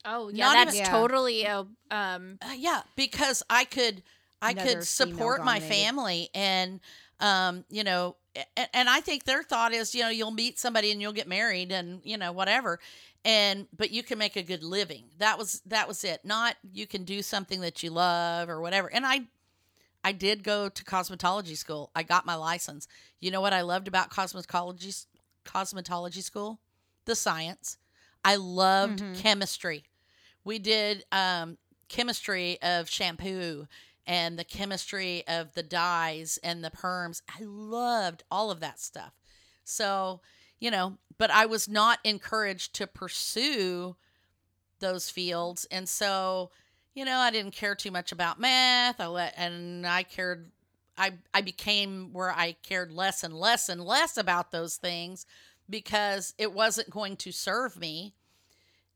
[0.05, 0.91] Oh yeah, not that's even- Yeah.
[0.91, 2.39] totally a um.
[2.43, 4.03] Uh, yeah, because I could
[4.43, 6.81] I could support my family and
[7.21, 8.17] um you know
[8.57, 11.29] and, and I think their thought is you know you'll meet somebody and you'll get
[11.29, 12.79] married and you know whatever
[13.25, 15.05] and but you can make a good living.
[15.19, 16.25] That was that was it.
[16.25, 18.91] Not you can do something that you love or whatever.
[18.91, 19.23] And I
[20.03, 21.91] I did go to cosmetology school.
[21.95, 22.89] I got my license.
[23.21, 25.05] You know what I loved about cosmetology
[25.45, 26.61] cosmetology school?
[27.05, 27.77] The science.
[28.25, 29.19] I loved Mhm.
[29.19, 29.85] chemistry.
[30.45, 33.67] We did um, chemistry of shampoo
[34.07, 37.23] and the chemistry of the dyes and the perms.
[37.29, 39.13] I loved all of that stuff.
[39.65, 40.21] So,
[40.59, 43.97] you know, but I was not encouraged to pursue
[44.81, 45.67] those fields.
[45.71, 46.51] And so,
[46.95, 49.01] you know, I didn't care too much about math.
[49.01, 50.51] I let, and I cared,
[50.97, 55.27] I, I became where I cared less and less and less about those things
[55.69, 58.15] because it wasn't going to serve me.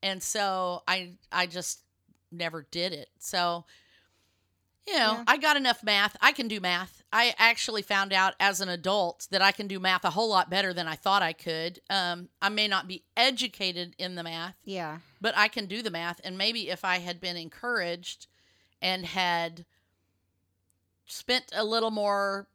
[0.04, 1.80] And so I, I just
[2.30, 3.08] never did it.
[3.18, 3.64] So,
[4.86, 5.24] you know, Yeah.
[5.26, 6.14] I got enough math.
[6.20, 7.02] I can do math.
[7.10, 10.50] I actually found out as an adult that I can do math a whole lot
[10.50, 11.80] better than I thought I could.
[11.88, 15.90] Um, I may not be educated in the math, yeah, but I can do the
[15.90, 16.20] math.
[16.22, 18.26] And maybe if I had been encouraged
[18.82, 19.64] and had
[21.06, 22.46] spent a little more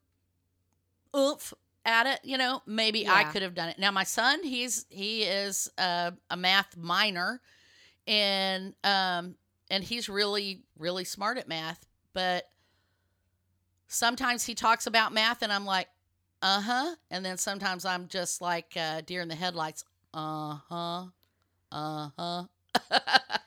[1.15, 1.53] oomph
[1.85, 3.79] at it, you know, maybe I could have done it.
[3.79, 7.41] Now my son, he's he is a, a math minor,
[8.07, 9.35] and um
[9.69, 12.45] and he's really really smart at math, but
[13.87, 15.87] sometimes he talks about math, and I'm like,
[16.41, 21.05] uh huh, and then sometimes I'm just like uh, deer in the headlights, uh huh,
[21.71, 22.43] uh huh.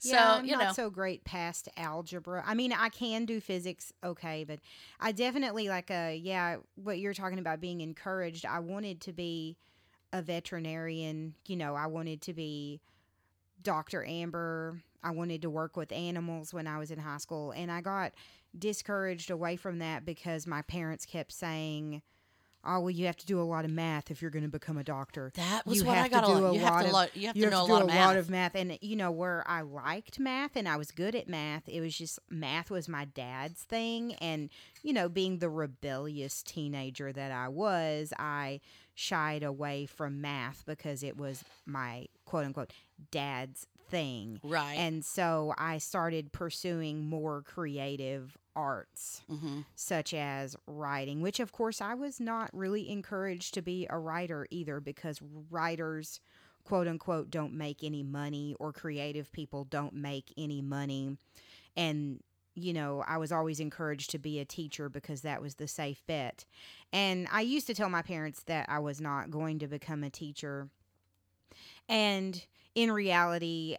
[0.00, 0.34] so yeah.
[0.34, 2.42] I'm you not know, so great past algebra.
[2.46, 4.58] I mean, I can do physics okay, but
[4.98, 6.56] I definitely like a yeah.
[6.74, 8.46] What you're talking about being encouraged.
[8.46, 9.58] I wanted to be
[10.12, 11.34] a veterinarian.
[11.46, 12.80] You know, I wanted to be
[13.62, 14.02] Dr.
[14.04, 14.80] Amber.
[15.02, 18.12] I wanted to work with animals when I was in high school, and I got
[18.58, 22.00] discouraged away from that because my parents kept saying,
[22.64, 24.76] "Oh, well, you have to do a lot of math if you're going to become
[24.78, 26.26] a doctor." that was you what have I to got.
[26.26, 26.50] do a lot.
[26.50, 27.66] a You have lot to of- lo- you have you to have know to a
[27.66, 28.06] do lot a of math.
[28.06, 31.28] lot of math and you know where i liked math and i was good at
[31.28, 34.50] math it was just math was my dad's thing and
[34.82, 38.60] you know being the rebellious teenager that i was i
[38.94, 42.72] shied away from math because it was my quote unquote
[43.10, 44.74] dad's thing right.
[44.78, 51.80] and so i started pursuing more creative arts hmm such as writing, which of course
[51.80, 56.20] I was not really encouraged to be a writer either because writers,
[56.64, 61.16] quote unquote, don't make any money or creative people don't make any money.
[61.76, 62.20] And,
[62.54, 66.02] you know, I was always encouraged to be a teacher because that was the safe
[66.06, 66.44] bet.
[66.92, 70.10] And I used to tell my parents that I was not going to become a
[70.10, 70.68] teacher.
[71.88, 73.76] And in reality,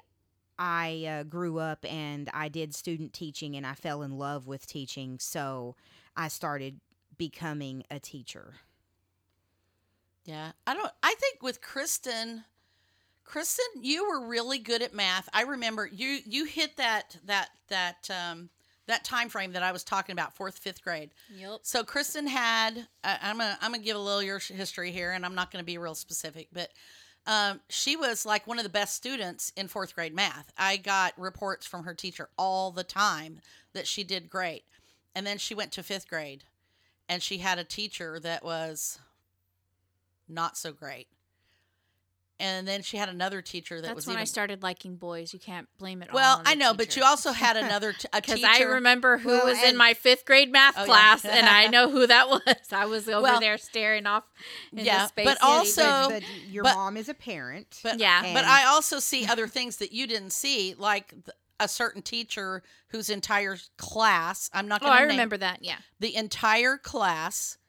[0.63, 4.67] I uh, grew up and I did student teaching and I fell in love with
[4.67, 5.17] teaching.
[5.17, 5.75] So
[6.15, 6.79] I started
[7.17, 8.53] becoming a teacher.
[10.23, 10.51] Yeah.
[10.67, 12.43] I don't I think with Kristen
[13.23, 15.27] Kristen, you were really good at math.
[15.33, 18.51] I remember you you hit that that that um
[18.85, 21.09] that time frame that I was talking about, fourth, fifth grade.
[21.35, 21.61] Yep.
[21.63, 22.85] So Kristen had.
[23.03, 25.63] I I'm gonna I'm gonna give a little your history here, and I'm not gonna
[25.63, 26.69] be real specific, but
[27.27, 30.51] um, she was like one of the best students in fourth grade math.
[30.57, 33.39] I got reports from her teacher all the time
[33.73, 34.63] that she did great,
[35.13, 36.43] and then she went to fifth grade,
[37.07, 38.99] and she had a teacher that was
[40.27, 41.07] not so great.
[42.41, 45.31] And then she had another teacher that That's was when even I started liking boys.
[45.31, 46.15] You can't blame it all.
[46.15, 46.37] well.
[46.39, 48.43] on the I know, but you also had another t- a because.
[48.43, 50.85] I remember who Well, was in my fifth grade math Oh, yeah.
[50.87, 52.41] class, and I know who that was.
[52.71, 54.23] I was over Well, there staring off.
[54.73, 57.79] In yeah, space but also- but, but your but- mom is a parent.
[57.83, 58.33] But Yeah.
[58.33, 61.25] but I also see other things that you didn't see, like th-
[61.59, 64.49] a certain teacher whose entire class.
[64.51, 65.59] I'm not oh, going to I name remember that.
[65.63, 67.59] Yeah, the entire class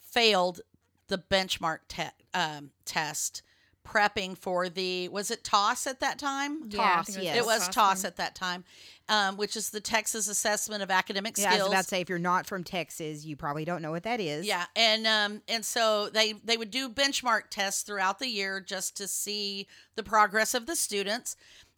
[0.00, 0.60] failed
[1.08, 3.42] the benchmark te- um, test
[3.86, 7.36] prepping for the was it TAAS at that time Yeah, I TAAS, think yes.
[7.36, 8.64] it was TAAS TAAS at that time
[9.08, 12.00] um, which is the texas assessment of academic yeah, I was skills about to say,
[12.00, 14.46] if you're not from Texas, you probably don't know what that is.
[14.46, 18.96] yeah, and um, and so they they would do benchmark tests throughout the year just
[18.96, 21.36] to see the progress of the students,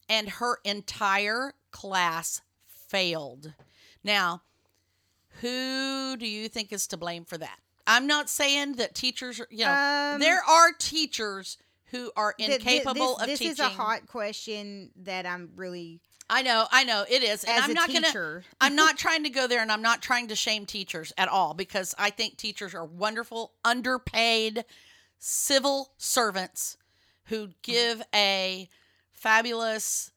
[0.09, 3.55] and her entire class failed.
[4.05, 4.43] Now,
[5.41, 7.59] who do you think is to blame for that?
[7.89, 9.73] I'm not saying that teachers, are, you know,
[10.15, 11.57] Um, there are teachers
[11.91, 13.51] who are incapable this, of this teaching.
[13.53, 17.63] This is a hot question that I'm really I know, I know, it is, and
[17.63, 18.43] I'm a not gonna.
[18.61, 21.55] I'm not trying to go there and I'm not trying to shame teachers at all
[21.55, 24.65] because I think teachers are wonderful, underpaid
[25.19, 26.77] civil servants
[27.27, 28.69] who give a
[29.13, 30.11] fabulous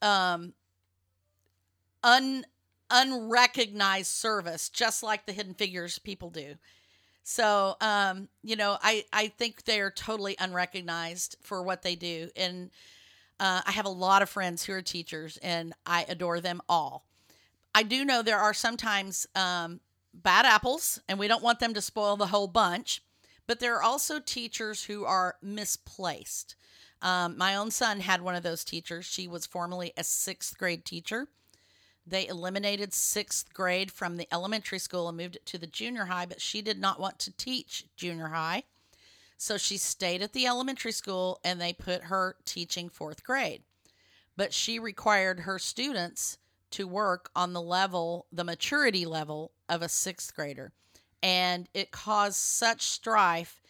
[0.00, 0.54] um
[2.02, 2.44] un
[2.90, 6.54] unrecognized service just like the hidden figures people do.
[7.24, 12.28] So, um, you know, I I think they are totally unrecognized for what they do
[12.36, 12.70] and
[13.40, 17.04] uh, I have a lot of friends who are teachers, and I adore them all.
[17.74, 19.80] I do know there are sometimes um,
[20.12, 23.02] bad apples, and we don't want them to spoil the whole bunch.
[23.46, 26.54] But there are also teachers who are misplaced.
[27.02, 29.04] Um, my own son had one of those teachers.
[29.04, 31.28] She was formerly a sixth grade teacher.
[32.06, 36.26] They eliminated sixth grade from the elementary school and moved it to the junior high,
[36.26, 38.64] but she did not want to teach junior high.
[39.38, 43.62] So she stayed at the elementary school and they put her teaching fourth grade.
[44.36, 46.38] But she required her students
[46.72, 50.72] to work on the level, the maturity level of a sixth grader.
[51.22, 53.62] And it caused such strife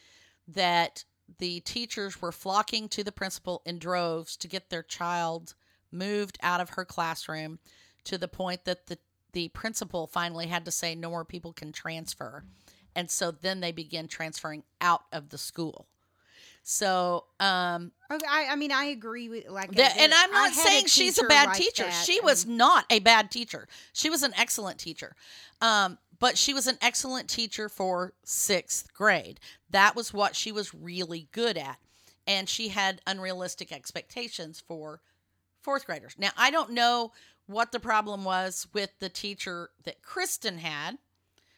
[0.48, 1.04] that
[1.38, 5.54] the teachers were flocking to the principal in droves to get their child
[5.92, 7.58] moved out of her classroom
[8.04, 8.98] to the point that the,
[9.32, 12.44] the principal finally had to say no more people can transfer.
[12.94, 15.86] And so then they begin transferring out of the school.
[16.62, 20.66] So um Okay, I, I mean, I agree with like, the- and i'm not had
[20.66, 21.84] a saying she's a bad like teacher.
[21.84, 23.68] that, she and- was not a bad teacher.
[23.92, 25.14] She was an excellent teacher.
[25.60, 29.40] Um but she was an excellent teacher for sixth grade.
[29.70, 31.78] That was what she was really good at.
[32.26, 35.00] And she had unrealistic expectations for
[35.60, 36.14] fourth graders.
[36.18, 37.12] Now i don't know
[37.46, 40.98] what the problem was with the teacher that kristen had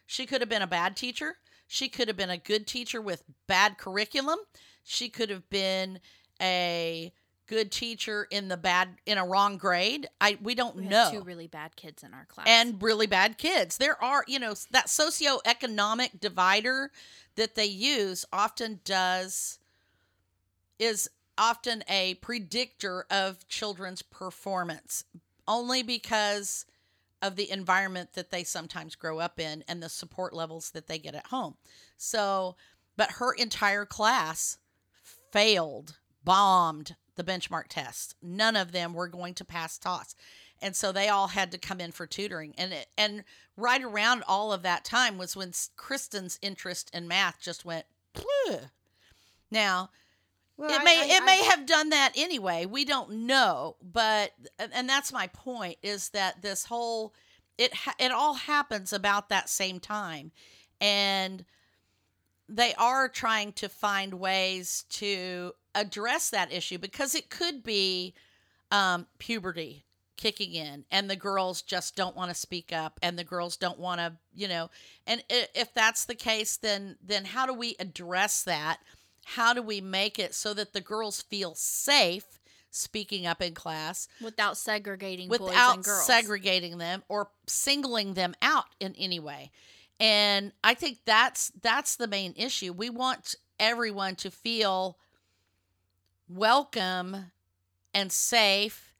[0.06, 1.36] she could have been a bad teacher.
[1.66, 4.38] She could have been a good teacher with bad curriculum.
[4.84, 5.98] She could have been
[6.40, 7.12] a
[7.48, 10.08] good teacher in the bad in a wrong grade.
[10.20, 11.10] I we don't we know.
[11.12, 12.46] two really bad kids in our class.
[12.48, 13.78] and really bad kids.
[13.78, 16.92] There are, you know, that socioeconomic divider
[17.34, 19.58] that they use often does
[20.78, 25.04] is often a predictor of children's performance
[25.48, 26.66] only because
[27.22, 30.98] of the environment that they sometimes grow up in and the support levels that they
[30.98, 31.56] get at home.
[31.96, 32.56] So,
[32.96, 34.58] but her entire class
[35.32, 38.14] failed, bombed the benchmark test.
[38.22, 40.14] None of them were going to pass TAAS.
[40.60, 42.54] And so they all had to come in for tutoring.
[42.56, 43.24] And it, and
[43.56, 48.60] right around all of that time was when Kristen's interest in math just went Phew.
[49.50, 49.90] Now,
[50.56, 52.66] Well, it I- may I- it may I- have done that anyway.
[52.66, 57.14] We don't know, but and that's my point is that this whole
[57.58, 60.32] it it all happens about that same time,
[60.80, 61.44] and
[62.48, 68.14] they are trying to find ways to address that issue because it could be
[68.70, 69.84] um, puberty
[70.16, 73.78] kicking in and the girls just don't want to speak up and the girls don't
[73.78, 74.70] want to you know
[75.06, 78.78] and if that's the case then then how do we address that
[79.30, 82.38] how do we make it so that the girls feel safe
[82.70, 86.06] speaking up in class without segregating boys without and girls.
[86.06, 89.50] segregating them or singling them out in any way.
[89.98, 92.72] And I think that's that's the main issue.
[92.72, 94.96] We want everyone to feel
[96.28, 97.32] welcome
[97.92, 98.94] and safe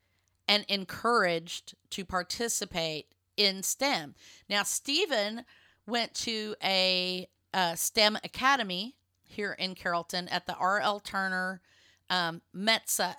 [0.48, 3.06] and encouraged to participate
[3.36, 4.16] in STEM.
[4.48, 5.44] Now, Stephen
[5.86, 8.96] went to a, uh STEM academy
[9.26, 11.00] here in Carrollton at the R.L.
[11.00, 11.60] Turner
[12.08, 12.42] um,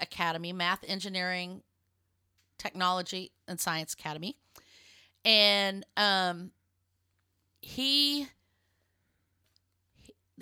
[0.02, 1.62] Academy, Math, Engineering,
[2.58, 4.38] Technology, and Science Academy.
[5.26, 6.52] And um,
[7.62, 8.28] he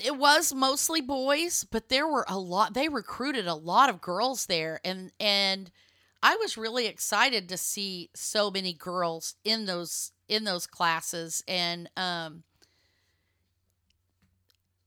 [0.03, 4.45] it was mostly boys, but there were a lot they recruited a lot of girls
[4.45, 5.71] there and and
[6.21, 11.89] I was really excited to see so many girls in those in those classes and
[11.95, 12.43] um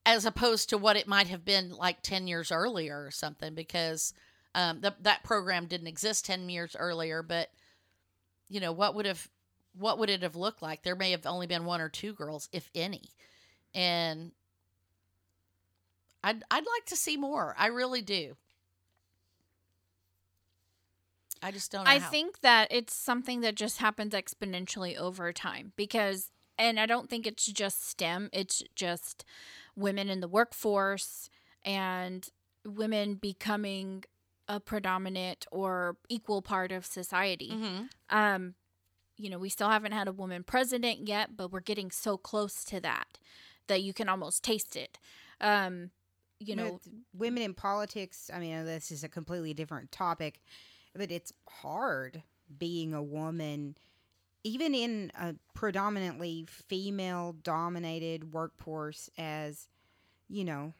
[0.08, 4.14] as opposed to what it might have been like 10 years earlier or something because
[4.54, 7.50] um the, that program didn't exist 10 years earlier but
[8.48, 9.28] you know what would have
[9.78, 12.48] what would it have looked like there may have only been one or two girls
[12.52, 13.10] if any
[13.74, 14.32] and
[16.22, 17.54] I'd I'd like to see more.
[17.58, 18.36] I really do.
[21.42, 21.90] I just don't know.
[21.90, 22.10] I how.
[22.10, 27.26] think that it's something that just happens exponentially over time because, and I don't think
[27.26, 29.24] it's just STEM, it's just
[29.78, 31.30] women in the workforce
[31.64, 32.28] and
[32.66, 34.04] women becoming
[34.48, 37.50] a predominant or equal part of society.
[37.50, 37.90] Mhm.
[38.10, 38.54] Um,
[39.16, 42.64] you know, we still haven't had a woman president yet, but we're getting so close
[42.64, 43.18] to that
[43.66, 44.98] that you can almost taste it.
[45.40, 45.90] Um,
[46.40, 48.30] you know, With women in politics.
[48.32, 50.40] I mean, this is a completely different topic,
[50.94, 52.22] but it's hard
[52.56, 53.76] being a woman,
[54.48, 59.68] even in a predominantly female-dominated workforce, as
[60.28, 60.72] you know,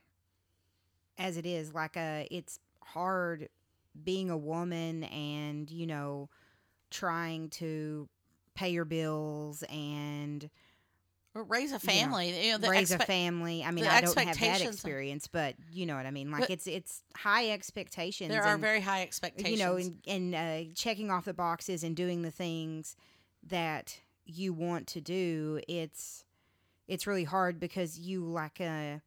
[1.18, 1.74] as it is.
[1.74, 3.50] Like a, it's hard
[4.02, 6.30] being a woman, and you know,
[6.90, 8.08] trying to
[8.54, 10.48] pay your bills and
[11.34, 12.46] Or raise a family.
[12.46, 13.62] You know, the raise a family.
[13.62, 16.30] I mean, I don't have that experience, but you know what I mean.
[16.30, 18.30] Like it's it's high expectations.
[18.30, 19.58] There are and, very high expectations.
[19.58, 22.96] you know, and, and uh, checking off the boxes and doing the things
[23.46, 25.60] that you want to do.
[25.68, 26.24] It's
[26.86, 28.98] it's really hard because you like uh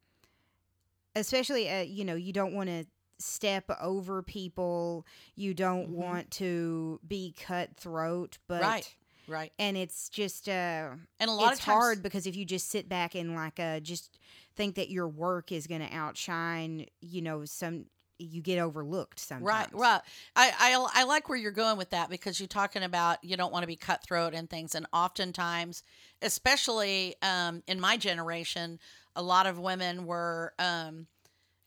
[1.15, 2.85] especially uh, you know you don't want to
[3.19, 5.05] step over people.
[5.35, 5.93] You don't Mhm.
[5.95, 8.95] want to be cutthroat, but Right.
[9.27, 9.51] right.
[9.59, 12.69] and it's just uh And a lot it's of times, hard because if you just
[12.69, 14.17] sit back and like uh just
[14.55, 17.85] think that your work is going to outshine you know some
[18.21, 20.01] you get overlooked sometimes Right, right.
[20.35, 23.51] I, I I like where you're going with that because you're talking about you don't
[23.51, 25.83] want to be cutthroat and things, and oftentimes,
[26.21, 28.79] especially um, in my generation,
[29.15, 31.07] a lot of women were um,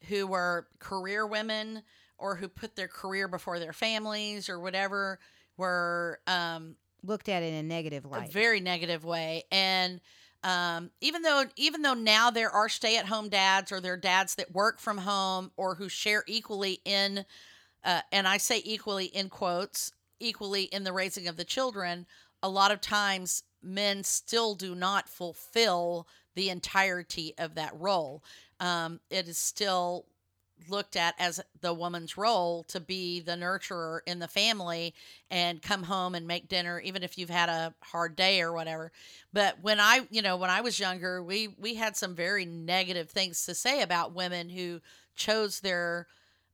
[0.09, 1.83] who were career women
[2.19, 5.19] or who put their career before their families or whatever
[5.57, 10.01] were um, looked at in a negative a light very negative way and
[10.45, 14.55] um, even though even though now there are stay-at-home dads or there are dads that
[14.55, 17.25] work from home or who share equally in
[17.85, 22.07] uh, and i say equally in quotes equally in the raising of the children
[22.43, 28.23] a lot of times men still do not fulfill the entirety of that role.
[28.61, 30.07] Um, it is still
[30.69, 34.95] looked at as the woman's role to be the nurturer in the family
[35.31, 38.91] and come home and make dinner even if you've had a hard day or whatever.
[39.33, 43.11] But when i you know when i was younger we we had some very negative
[43.11, 44.81] things to say about women who
[45.17, 46.07] chose their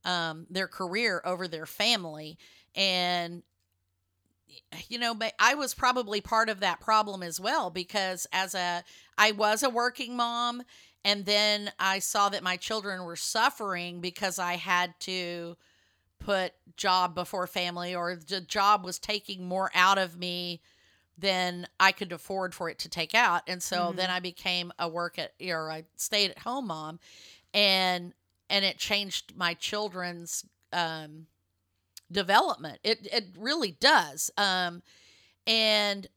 [0.05, 2.39] um their career over their family.
[2.75, 3.43] And
[4.89, 8.83] you know but i was probably part of that problem as well because as a
[9.17, 10.63] i was a working mom
[11.05, 15.57] and then i saw that my children were suffering because i had to
[16.19, 20.61] put job before family or the job was taking more out of me
[21.19, 23.43] than I could afford for it to take out.
[23.47, 23.97] And so Mhm.
[23.97, 26.99] then I became a work at or I stayed at home mom
[27.55, 28.15] and
[28.49, 31.27] and it changed my children's um
[32.11, 32.81] development.
[32.85, 34.31] It it really does.
[34.37, 34.83] Um
[35.47, 36.09] and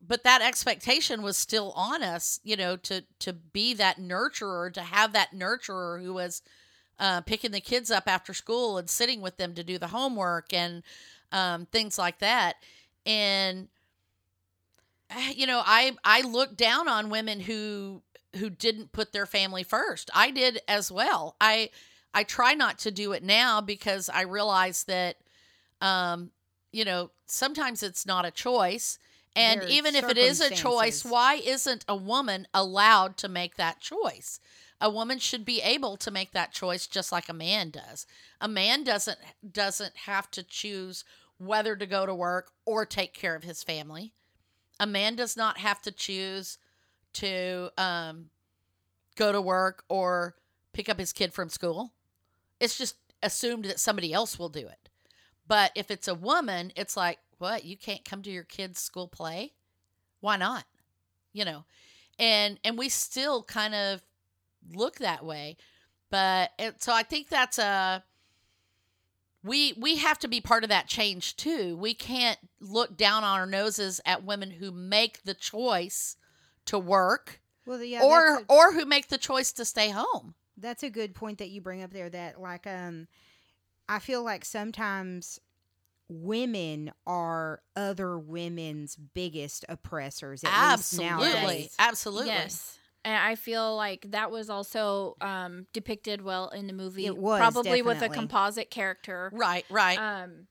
[0.00, 4.82] but that expectation was still on us, you know, to to be that nurturer, to
[4.82, 6.42] have that nurturer who was
[6.98, 10.52] uh, picking the kids up after school and sitting with them to do the homework
[10.52, 10.82] and
[11.32, 12.56] um, things like that.
[13.06, 13.68] And
[15.34, 18.02] you know, I I look down on women who
[18.36, 20.10] who didn't put their family first.
[20.14, 21.36] I did as well.
[21.40, 21.70] I
[22.14, 25.16] I try not to do it now because I realize that
[25.80, 26.30] um
[26.70, 28.98] you know, sometimes it's not a choice.
[29.38, 33.80] And even if it is a choice, why isn't a woman allowed to make that
[33.80, 34.40] choice?
[34.80, 38.06] A woman should be able to make that choice just like a man does.
[38.40, 39.18] A man doesn't
[39.50, 41.04] doesn't have to choose
[41.38, 44.12] whether to go to work or take care of his family.
[44.80, 46.58] A man does not have to choose
[47.14, 48.30] to um,
[49.16, 50.36] go to work or
[50.72, 51.92] pick up his kid from school.
[52.60, 54.88] It's just assumed that somebody else will do it.
[55.46, 57.64] But if it's a woman, it's like, what?
[57.64, 59.52] You can't come to your kid's school play?
[60.20, 60.64] Why not?
[61.32, 61.64] You know.
[62.18, 64.02] And and we still kind of
[64.72, 65.56] look that way.
[66.10, 68.02] But it, so I think that's a
[69.44, 71.76] we we have to be part of that change too.
[71.76, 76.16] We can't look down on our noses at women who make the choice
[76.66, 80.34] to work Well, yeah, or a, or who make the choice to stay home.
[80.56, 82.10] that's a good point that you bring up there.
[82.10, 83.06] That like, um,
[83.88, 85.38] I feel like sometimes
[86.08, 90.42] women are other women's biggest oppressors.
[90.44, 91.28] At Absolutely.
[91.28, 91.74] nowadays.
[91.78, 92.28] Absolutely.
[92.28, 92.78] Yes.
[93.04, 97.06] And I feel like that was also um, depicted well in the movie.
[97.06, 99.30] It was, probably with a composite character.
[99.32, 99.98] Right, right.
[99.98, 100.46] Um,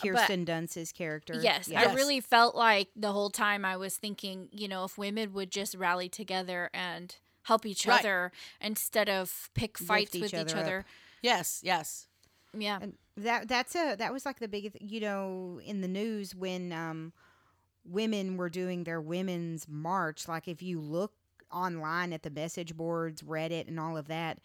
[0.00, 1.38] Kirsten Dunst's character.
[1.42, 1.82] yes, Yeah.
[1.90, 5.50] I really felt like the whole time I was thinking, you know, if women would
[5.50, 8.00] just rally together and help each Right.
[8.00, 10.62] other instead of pick fights each with each other up.
[10.62, 10.84] other.
[11.20, 12.06] yes, yes.
[12.56, 12.78] Yeah.
[12.80, 16.72] And that that's a that was like the biggest you know in the news when
[16.72, 17.12] um
[17.84, 21.12] women were doing their women's march like if you look
[21.52, 24.38] online at the message boards reddit and all of that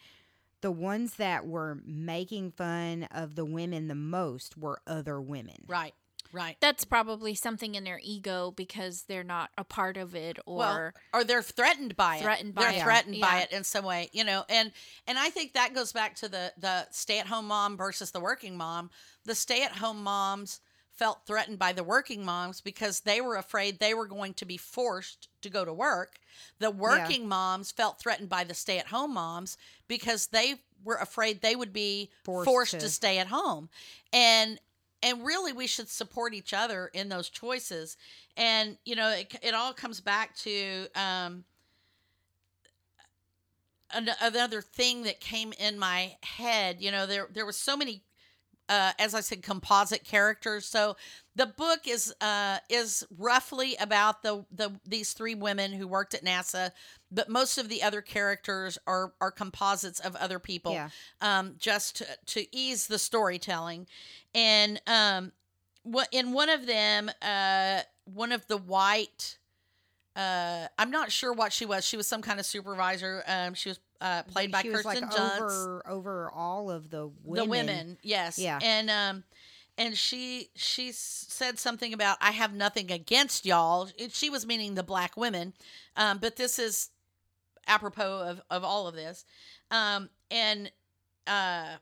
[0.66, 5.58] the ones that were making fun of the women the most were other women.
[5.68, 5.94] Right,
[6.36, 6.58] right.
[6.60, 10.92] That's probably something in their ego because they're not a part of it or well,
[11.14, 12.56] or they're threatened by Threatened it.
[12.56, 12.84] by they're it.
[12.84, 14.44] threatened by it in some way, you know.
[14.50, 14.72] And
[15.08, 18.20] and I think that goes back to the the stay at home mom versus the
[18.20, 18.90] working mom.
[19.26, 20.60] The stay at home moms
[20.92, 24.56] felt threatened by the working moms because they were afraid they were going to be
[24.58, 26.20] forced to go to work.
[26.60, 29.58] The working moms felt threatened by the stay at home moms
[29.90, 30.56] because they
[30.86, 32.80] were afraid they would be Forced forced, to.
[32.80, 33.68] to stay at home.
[34.14, 34.58] And
[35.06, 37.96] and really we should support each other in those choices.
[38.36, 41.46] And you know it, it all comes back to um
[43.94, 46.78] another thing that came in my head.
[46.80, 48.04] You know there there was so many
[48.70, 50.66] uh, as I said, composite characters.
[50.66, 50.96] So
[51.36, 56.24] the book is uh, is roughly about the the these three women who worked at
[56.24, 56.72] NASA,
[57.12, 60.90] but most of the other characters are are composites of other people, Yeah.
[61.22, 63.88] um, just to, to ease the storytelling.
[64.34, 65.32] And um,
[65.84, 69.38] what in one of them, uh, one of the white.
[70.16, 71.84] Uh, I'm not sure what she was.
[71.84, 73.22] She was some kind of supervisor.
[73.28, 77.44] Um, she was uh, played by Kirsten like Dunst over over all of the women.
[77.44, 77.98] the women.
[78.02, 78.38] yes.
[78.38, 78.60] Yeah.
[78.62, 79.24] and um
[79.78, 83.90] and she she said something about i have nothing against y'all.
[84.10, 85.54] She was meaning the black women.
[85.96, 86.90] Um but this is
[87.68, 89.26] apropos of of all of this.
[89.72, 90.72] Um and
[91.28, 91.76] uh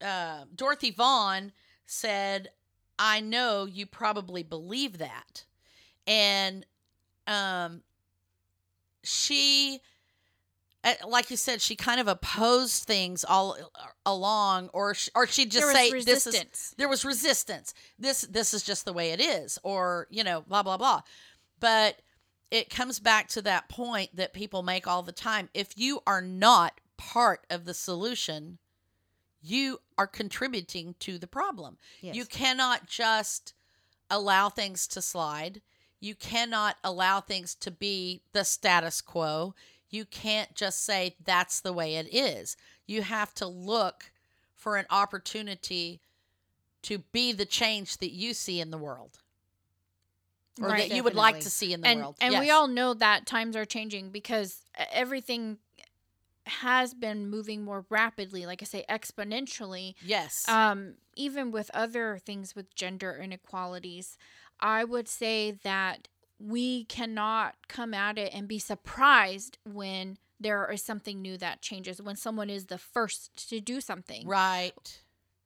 [0.00, 1.52] uh dorothy Vaughan
[1.86, 2.50] said
[2.98, 5.44] i know you probably believe that.
[6.06, 6.66] And
[7.26, 7.82] um
[9.04, 9.80] she
[10.84, 13.56] Eh, like you said, she kind of opposed things all
[14.04, 16.74] along, or sh- or she'd just there was say this is resistance.
[16.76, 17.74] there was resistance.
[17.98, 21.02] This this is just the way it is, or you know, blah blah blah.
[21.60, 22.02] But
[22.50, 25.48] it comes back to that point that people make all the time.
[25.54, 28.58] If you are not part of the solution,
[29.40, 31.78] you are contributing to the problem.
[32.00, 32.16] Yes.
[32.16, 33.54] You cannot just
[34.10, 35.62] allow things to slide.
[36.00, 39.54] You cannot allow things to be the status quo.
[39.92, 42.56] You can't just say that's the way it is.
[42.86, 44.10] You have to look
[44.56, 46.00] for an opportunity
[46.82, 49.20] to be the change that you see in the world
[50.60, 50.88] or Right.
[50.88, 52.16] that you would like to see in the and world.
[52.20, 55.58] and we all know that times are changing because everything
[56.46, 60.48] has been moving more rapidly like i say exponentially Yes.
[60.48, 64.18] um even with other things with gender inequalities
[64.58, 66.08] i would say that
[66.44, 72.02] we cannot come at it and be surprised when there is something new that changes
[72.02, 74.98] when someone is the first to do something right.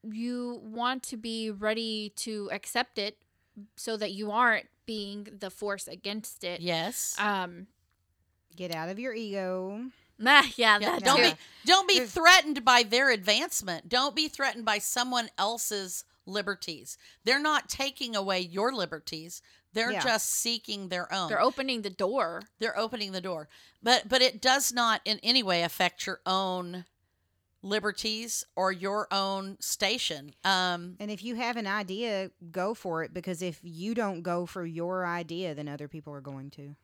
[0.02, 3.18] you want to be ready to accept it
[3.76, 7.14] so that you aren't being the force against it Yes.
[7.18, 7.66] um
[8.56, 9.90] Get out of your ego.
[10.18, 11.22] Nah, yeah, Yeah, that don't too.
[11.24, 11.32] be
[11.66, 13.86] don't be threatened by their advancement.
[13.88, 16.96] Don't be threatened by someone else's liberties.
[17.24, 19.42] They're not taking away your liberties.
[19.76, 20.02] They're Yeah.
[20.02, 21.28] just seeking their own.
[21.28, 22.42] They're opening the door.
[22.58, 23.48] They're opening the door.
[23.82, 26.84] But but it does not in any way affect your own
[27.62, 30.34] liberties or your own station.
[30.44, 34.46] Um And if you have an idea, go for it because if you don't go
[34.46, 36.76] for your idea, then other people are going to.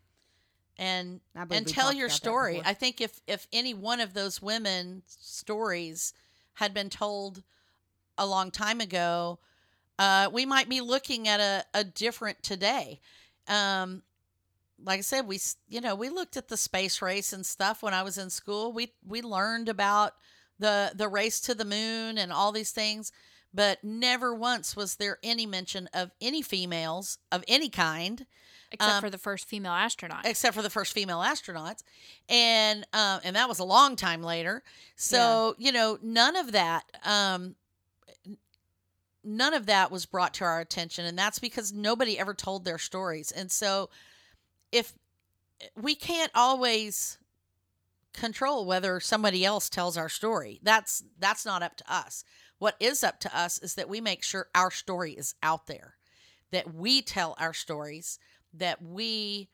[0.78, 1.20] and
[1.50, 2.62] and tell your story.
[2.64, 6.14] I think if if any one of those women's stories
[6.54, 7.42] had been told
[8.16, 9.38] a long time ago,
[9.98, 13.00] uh, we might be looking at a, a different today.
[13.48, 14.02] Um,
[14.84, 15.38] like I said, we
[15.68, 18.72] you know we looked at the space race and stuff when I was in school.
[18.72, 20.14] We we learned about
[20.58, 23.12] the the race to the moon and all these things,
[23.54, 28.26] but never once was there any mention of any females of any kind
[28.72, 30.24] Except Um, for the first female astronaut.
[30.24, 31.82] except for the first female astronauts,
[32.26, 34.62] and um, and that was a long time later.
[34.96, 37.54] So you know, none of that, um,
[39.24, 42.78] none of that was brought to our attention, and that's because nobody ever told their
[42.78, 43.30] stories.
[43.30, 43.90] And so,
[44.70, 44.92] if
[45.80, 47.18] we can't always
[48.12, 52.24] control whether somebody else tells our story, that's that's not up to us.
[52.58, 55.96] What is up to us is that we make sure our story is out there,
[56.50, 58.18] that we tell our stories,
[58.54, 59.48] that we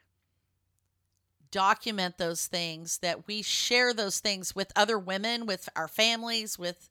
[1.51, 6.89] document those things, that we share those things with other women, with our families, with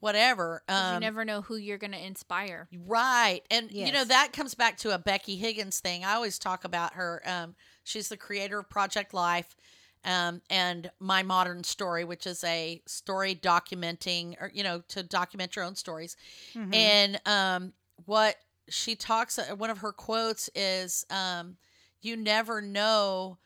[0.00, 0.62] whatever.
[0.68, 2.68] 'Cause you Um, never know who you're going to inspire.
[2.72, 3.42] Right.
[3.50, 6.04] And you know that comes back to a Becky Higgins thing.
[6.04, 7.22] I always talk about her.
[7.24, 9.56] Um, she's the creator of Project Life
[10.04, 15.56] um, and My Modern Story, which is a story documenting or you know to document
[15.56, 16.16] your own stories.
[16.54, 16.74] Mhm.
[16.74, 17.72] And um,
[18.04, 18.36] what
[18.68, 21.56] she talks, uh, one of her quotes is, um,
[22.02, 23.38] "You never know,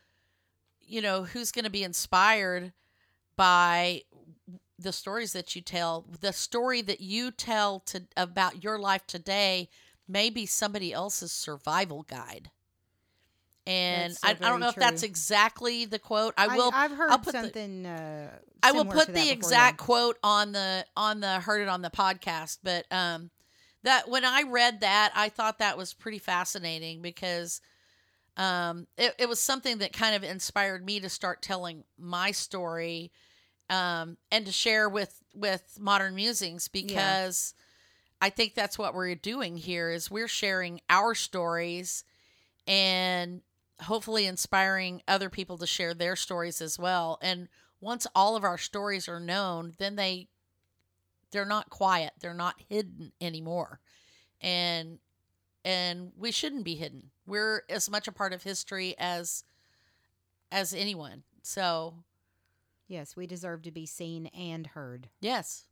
[0.81, 2.73] you know, who's going to be inspired
[3.37, 4.03] by
[4.81, 6.05] the stories that you tell.
[6.19, 9.69] The story that you tell to about your life today
[10.07, 12.51] may be somebody else's survival guide."
[13.67, 16.33] And so I, I don't know very if that's exactly the quote.
[16.35, 16.71] I will.
[16.73, 17.85] I've heard I'll put the- something.
[17.85, 18.31] uh,
[18.63, 19.85] I will put the exact yeah.
[19.85, 23.29] quote on the on the heard it on the podcast, but um
[23.83, 27.61] that when I read that, I thought that was pretty fascinating because
[28.37, 33.11] um it, it was something that kind of inspired me to start telling my story
[33.71, 37.55] um and to share with with modern musings because
[38.21, 42.03] I think that's what we're doing here is we're sharing our stories
[42.67, 43.41] and
[43.81, 47.17] hopefully inspiring other people to share their stories as well.
[47.23, 47.47] And
[47.79, 50.27] once all of our stories are known, then they
[51.31, 52.11] they're not quiet.
[52.19, 53.79] They're not hidden anymore.
[54.39, 54.99] And
[55.65, 57.11] and we shouldn't be hidden.
[57.25, 59.43] We're as much a part of history as
[60.51, 61.23] as anyone.
[61.41, 61.95] So,
[62.91, 65.07] Yes, we deserve to be seen and heard.
[65.21, 65.65] yes.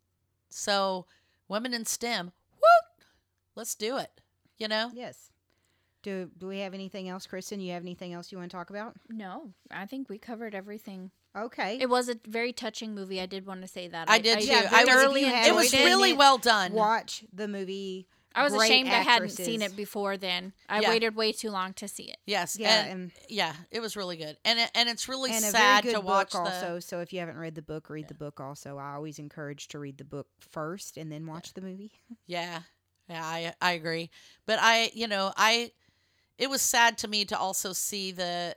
[0.51, 1.05] So,
[1.47, 3.05] women in STEM, whoop,
[3.55, 4.21] let's do it.
[4.57, 4.89] You know?
[4.93, 5.29] Yes.
[6.01, 7.59] Do Do we have anything else, Kristen?
[7.59, 8.95] You have anything else you want to talk about?
[9.09, 11.11] No, I think we covered everything.
[11.37, 11.77] Okay.
[11.79, 13.19] It was a very touching movie.
[13.21, 14.09] I did want to say that.
[14.09, 14.47] I did too.
[14.47, 16.71] Yeah, I was- thoroughly if you had It was really it, well done.
[16.71, 18.07] Watch the movie.
[18.35, 20.53] I was great ashamed I hadn't seen it before then.
[20.67, 20.89] I Yeah.
[20.89, 22.17] waited way too long to see it.
[22.25, 22.57] Yes.
[22.57, 24.37] Yeah, and, and yeah, it was really good.
[24.45, 26.79] And it, and it's really and a sad very good to watch book the also.
[26.79, 28.77] So if you haven't read the book, read the book also.
[28.77, 31.91] I always encourage to read the book first and then watch the movie.
[32.27, 32.61] Yeah.
[33.09, 34.11] Yeah, I I agree.
[34.45, 35.71] But I, you know, I
[36.37, 38.55] it was sad to me to also see the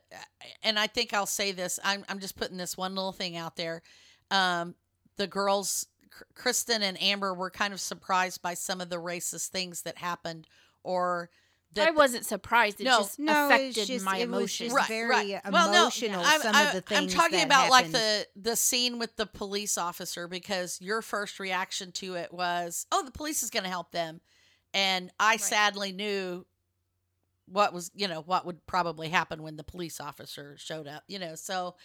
[0.62, 1.80] and I think I'll say this.
[1.82, 3.82] I'm I'm just putting this one little thing out there.
[4.30, 4.74] Um
[5.16, 5.91] the girls K-
[6.34, 10.46] Kristen and Amber were kind of surprised by some of the racist things that happened
[10.82, 11.30] or
[11.74, 12.80] that I wasn't surprised.
[12.82, 12.98] It No.
[12.98, 14.72] just No, affected just- my emotions.
[14.74, 18.56] just very emotional, I'm, some I'm- of the I'm talking that about like the the
[18.56, 23.42] scene with the police officer because your first reaction to it was, "Oh, the police
[23.42, 24.20] is going to help them,"
[24.74, 26.44] and I sadly knew
[27.46, 31.04] what was you know what would probably happen when the police officer showed up.
[31.08, 31.76] You know, so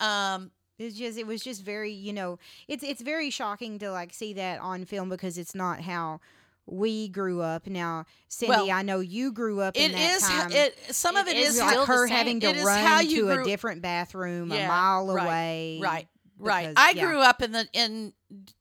[0.00, 4.12] um, It's just it was just very you know it's it's very shocking to like
[4.12, 6.20] see that on film because it's not how
[6.68, 7.66] we grew up.
[7.68, 10.50] Now, Cindy, Well, I know you grew up in it that is time.
[10.52, 10.76] it.
[10.94, 12.16] Some of It it is is like still the her same.
[12.16, 15.78] having to It is run how to you a different bathroom a mile right, away.
[15.80, 16.08] Right.
[16.38, 16.68] Right.
[16.70, 17.06] because- I yeah.
[17.06, 18.12] grew up in the in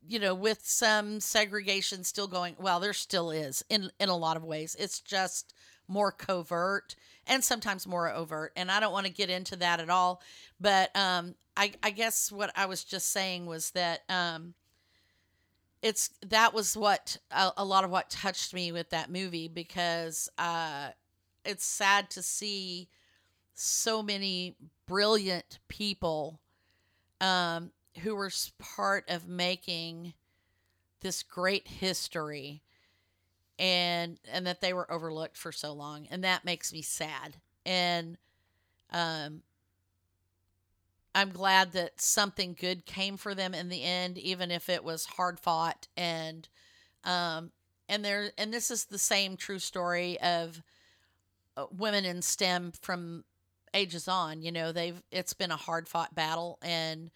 [0.08, 2.56] you know with some segregation still going.
[2.60, 4.76] Well, there still is in in a lot of ways.
[4.80, 5.54] It's just
[5.88, 6.96] more covert
[7.28, 8.54] and sometimes more overt.
[8.56, 10.22] And I don't want to get into that at all.
[10.60, 14.54] But um, I I guess what I was just saying was that um,
[15.82, 20.30] it's that was what a, a lot of what touched me with that movie because
[20.38, 20.90] uh,
[21.44, 22.90] it's sad to see
[23.54, 24.56] so many
[24.88, 26.40] brilliant people
[27.22, 27.72] um,
[28.02, 30.14] who were part of making
[31.02, 32.64] this great history
[33.58, 38.18] and and that they were overlooked for so long and that makes me sad and
[38.92, 39.42] um
[41.14, 45.06] I'm glad that something good came for them in the end even if it was
[45.06, 46.48] hard fought and
[47.04, 47.52] um
[47.88, 50.62] and there and this is the same true story of
[51.58, 53.24] uh, women in STEM from
[53.74, 54.42] ages on.
[54.42, 57.12] You know, they've it's been a hard fought battle, and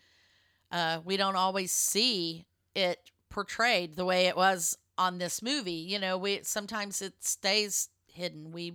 [0.71, 5.71] uh, we don't always see it portrayed the way it was on this movie.
[5.71, 8.51] You know, we sometimes it stays hidden.
[8.51, 8.73] We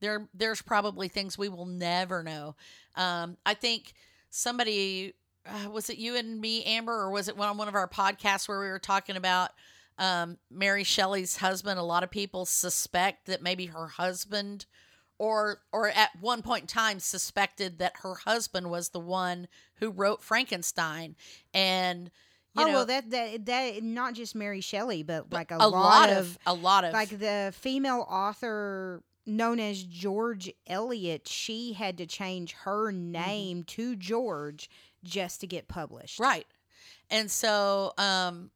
[0.00, 2.54] there there's probably things we will never know.
[2.94, 3.92] Um, I think
[4.30, 5.14] somebody
[5.44, 8.48] uh, was it you and me, Amber, or was it on one of our podcasts
[8.48, 9.50] where we were talking about
[9.98, 11.78] um, Mary Shelley's husband?
[11.78, 14.66] A lot of people suspect that maybe her husband,
[15.18, 19.90] or or at one point in time, suspected that her husband was the one who
[19.90, 21.16] wrote Frankenstein,
[21.52, 22.10] and
[22.56, 25.68] you oh know, well, that that that not just Mary Shelley, but, like a, a
[25.68, 31.26] lot, lot of, of a lot of like the female author known as George Eliot.
[31.28, 33.12] She had to change her Mm-hmm.
[33.12, 34.70] name to George
[35.02, 36.18] just to get published.
[36.20, 36.46] Right.
[37.10, 38.50] And so um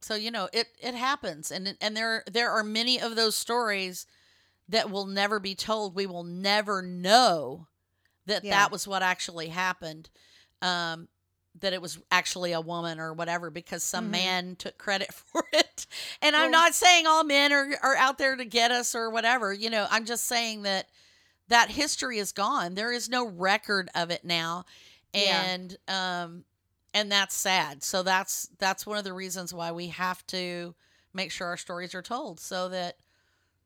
[0.00, 4.06] so you know it it happens and and there there are many of those stories
[4.68, 5.94] that will never be told.
[5.94, 7.66] We will never know
[8.26, 8.50] that Yeah.
[8.58, 10.10] that was what actually happened.
[10.62, 11.08] Um
[11.60, 14.10] that it was actually a woman or whatever because some Mhm.
[14.10, 15.86] man took credit for it.
[16.22, 19.52] And I'm not saying all men are are out there to get us or whatever.
[19.52, 20.88] You know, I'm just saying that
[21.48, 22.74] that history is gone.
[22.74, 24.64] There is no record of it now.
[25.12, 25.42] Yeah.
[25.42, 26.44] And um
[26.94, 27.82] and that's sad.
[27.82, 30.74] So that's that's one of the reasons why we have to
[31.12, 32.96] make sure our stories are told so that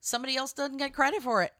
[0.00, 1.52] somebody else doesn't get credit for it.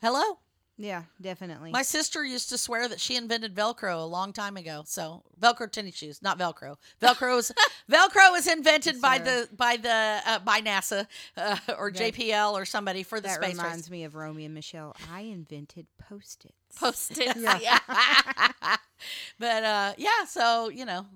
[0.00, 0.38] Hello?
[0.78, 1.70] Yeah, definitely.
[1.70, 4.82] My sister used to swear that she invented Velcro a long time ago.
[4.84, 6.76] So Velcro tennis shoes, not Velcro.
[7.00, 7.50] Velcro was
[7.90, 11.06] Velcro was invented by the by the uh, by NASA
[11.36, 13.90] uh, or That- JPL or somebody for the that space reminds race.
[13.90, 14.94] me of Romy and Michele.
[15.10, 16.54] I invented post-its.
[16.78, 17.40] Post-its.
[17.40, 17.78] Yeah.
[19.38, 21.06] but uh, yeah, so you know,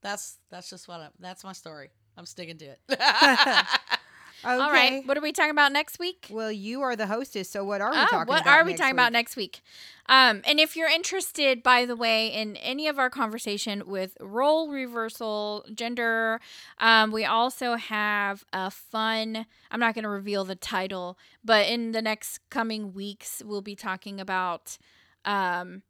[0.00, 1.90] that's that's just what I, that's my story.
[2.16, 2.78] I'm sticking to it.
[4.44, 4.62] Okay.
[4.62, 5.06] All right.
[5.06, 6.26] What are we talking about next week?
[6.30, 8.58] well, you are the hostess, so what are we Oh, talking what about?
[8.60, 9.12] are we next talking about week?
[9.12, 9.60] next week?
[10.08, 14.68] Um, and if you're interested, by the way, in any of our conversation with role
[14.70, 16.40] reversal, gender,
[16.78, 19.46] um, we also have a fun.
[19.70, 23.74] I'm not going to reveal the title, but in the next coming weeks, we'll be
[23.76, 24.78] talking about
[25.24, 25.82] um,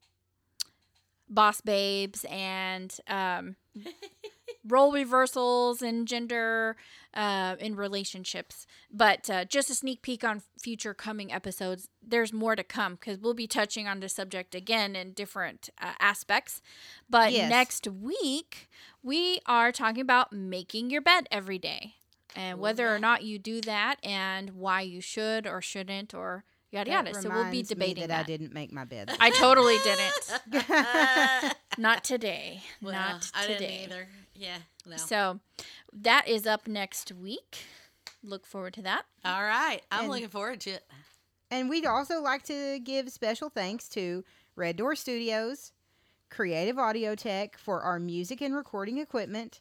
[1.29, 3.57] boss babes and um,
[4.69, 6.77] role reversals and gender
[7.15, 8.67] uh, in relationships.
[8.91, 11.89] But uh, just a sneak peek on future coming episodes.
[12.07, 15.93] There's more to come because we'll be touching on this subject again in different uh,
[16.01, 16.61] aspects.
[17.09, 17.49] But Yes.
[17.49, 18.69] next week,
[19.03, 21.95] we are talking about making your bed every day
[22.37, 26.91] and whether or not you do that and why you should or shouldn't or yada
[26.91, 27.15] yada.
[27.15, 28.21] So we'll be reminds me debating that, that.
[28.21, 29.11] I didn't make my bed.
[29.21, 31.55] I totally didn't.
[31.79, 32.63] Not today.
[32.83, 33.59] Well, Not I today.
[33.59, 34.09] didn't either.
[34.35, 34.57] Yeah.
[34.87, 34.97] No.
[34.97, 35.41] So
[35.93, 37.59] that is up next week.
[38.23, 39.05] Look forward to that.
[39.25, 39.81] All right.
[39.91, 40.85] I'm And- looking forward to it.
[41.51, 44.23] And we'd also like to give special thanks to
[44.55, 45.73] Red Door Studios,
[46.29, 49.61] Creative Audio Tech for our music and recording equipment,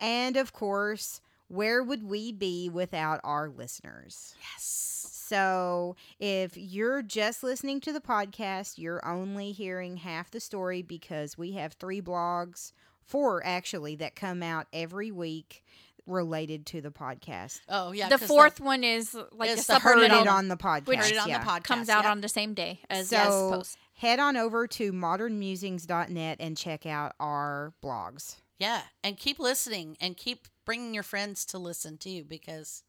[0.00, 4.34] and of course, where would we be without our listeners?
[4.40, 5.17] Yes.
[5.28, 11.36] So, if you're just listening to the podcast, you're only hearing half the story because
[11.36, 12.72] we have three blogs,
[13.04, 15.64] four actually, that come out every week
[16.06, 17.60] related to the podcast.
[17.68, 18.08] Oh yeah.
[18.08, 20.56] the fourth one is like a It's the heard Heard it supplemental it on the
[20.56, 20.86] podcast.
[20.86, 21.44] which Heard it on yeah.
[21.44, 21.64] the podcast.
[21.64, 22.10] comes out yeah.
[22.10, 27.14] on the same day as So- as head on over to modernmusings.net and check out
[27.20, 28.36] our blogs.
[28.58, 32.82] Yeah, and keep listening and keep bringing your friends to listen too because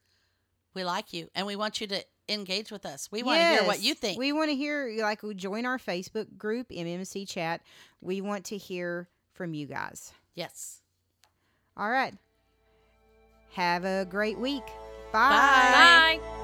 [0.74, 3.10] we like you and we want you to engage with us.
[3.12, 4.18] We want to hear what you think.
[4.20, 7.62] We want to hear, like, we join our Facebook group, MMC Chat.
[8.02, 10.14] We want to hear from you guys.
[10.36, 10.82] yes.
[11.78, 12.14] All right.
[13.54, 14.66] Have a great week.
[15.12, 16.20] Bye.
[16.22, 16.39] Bye.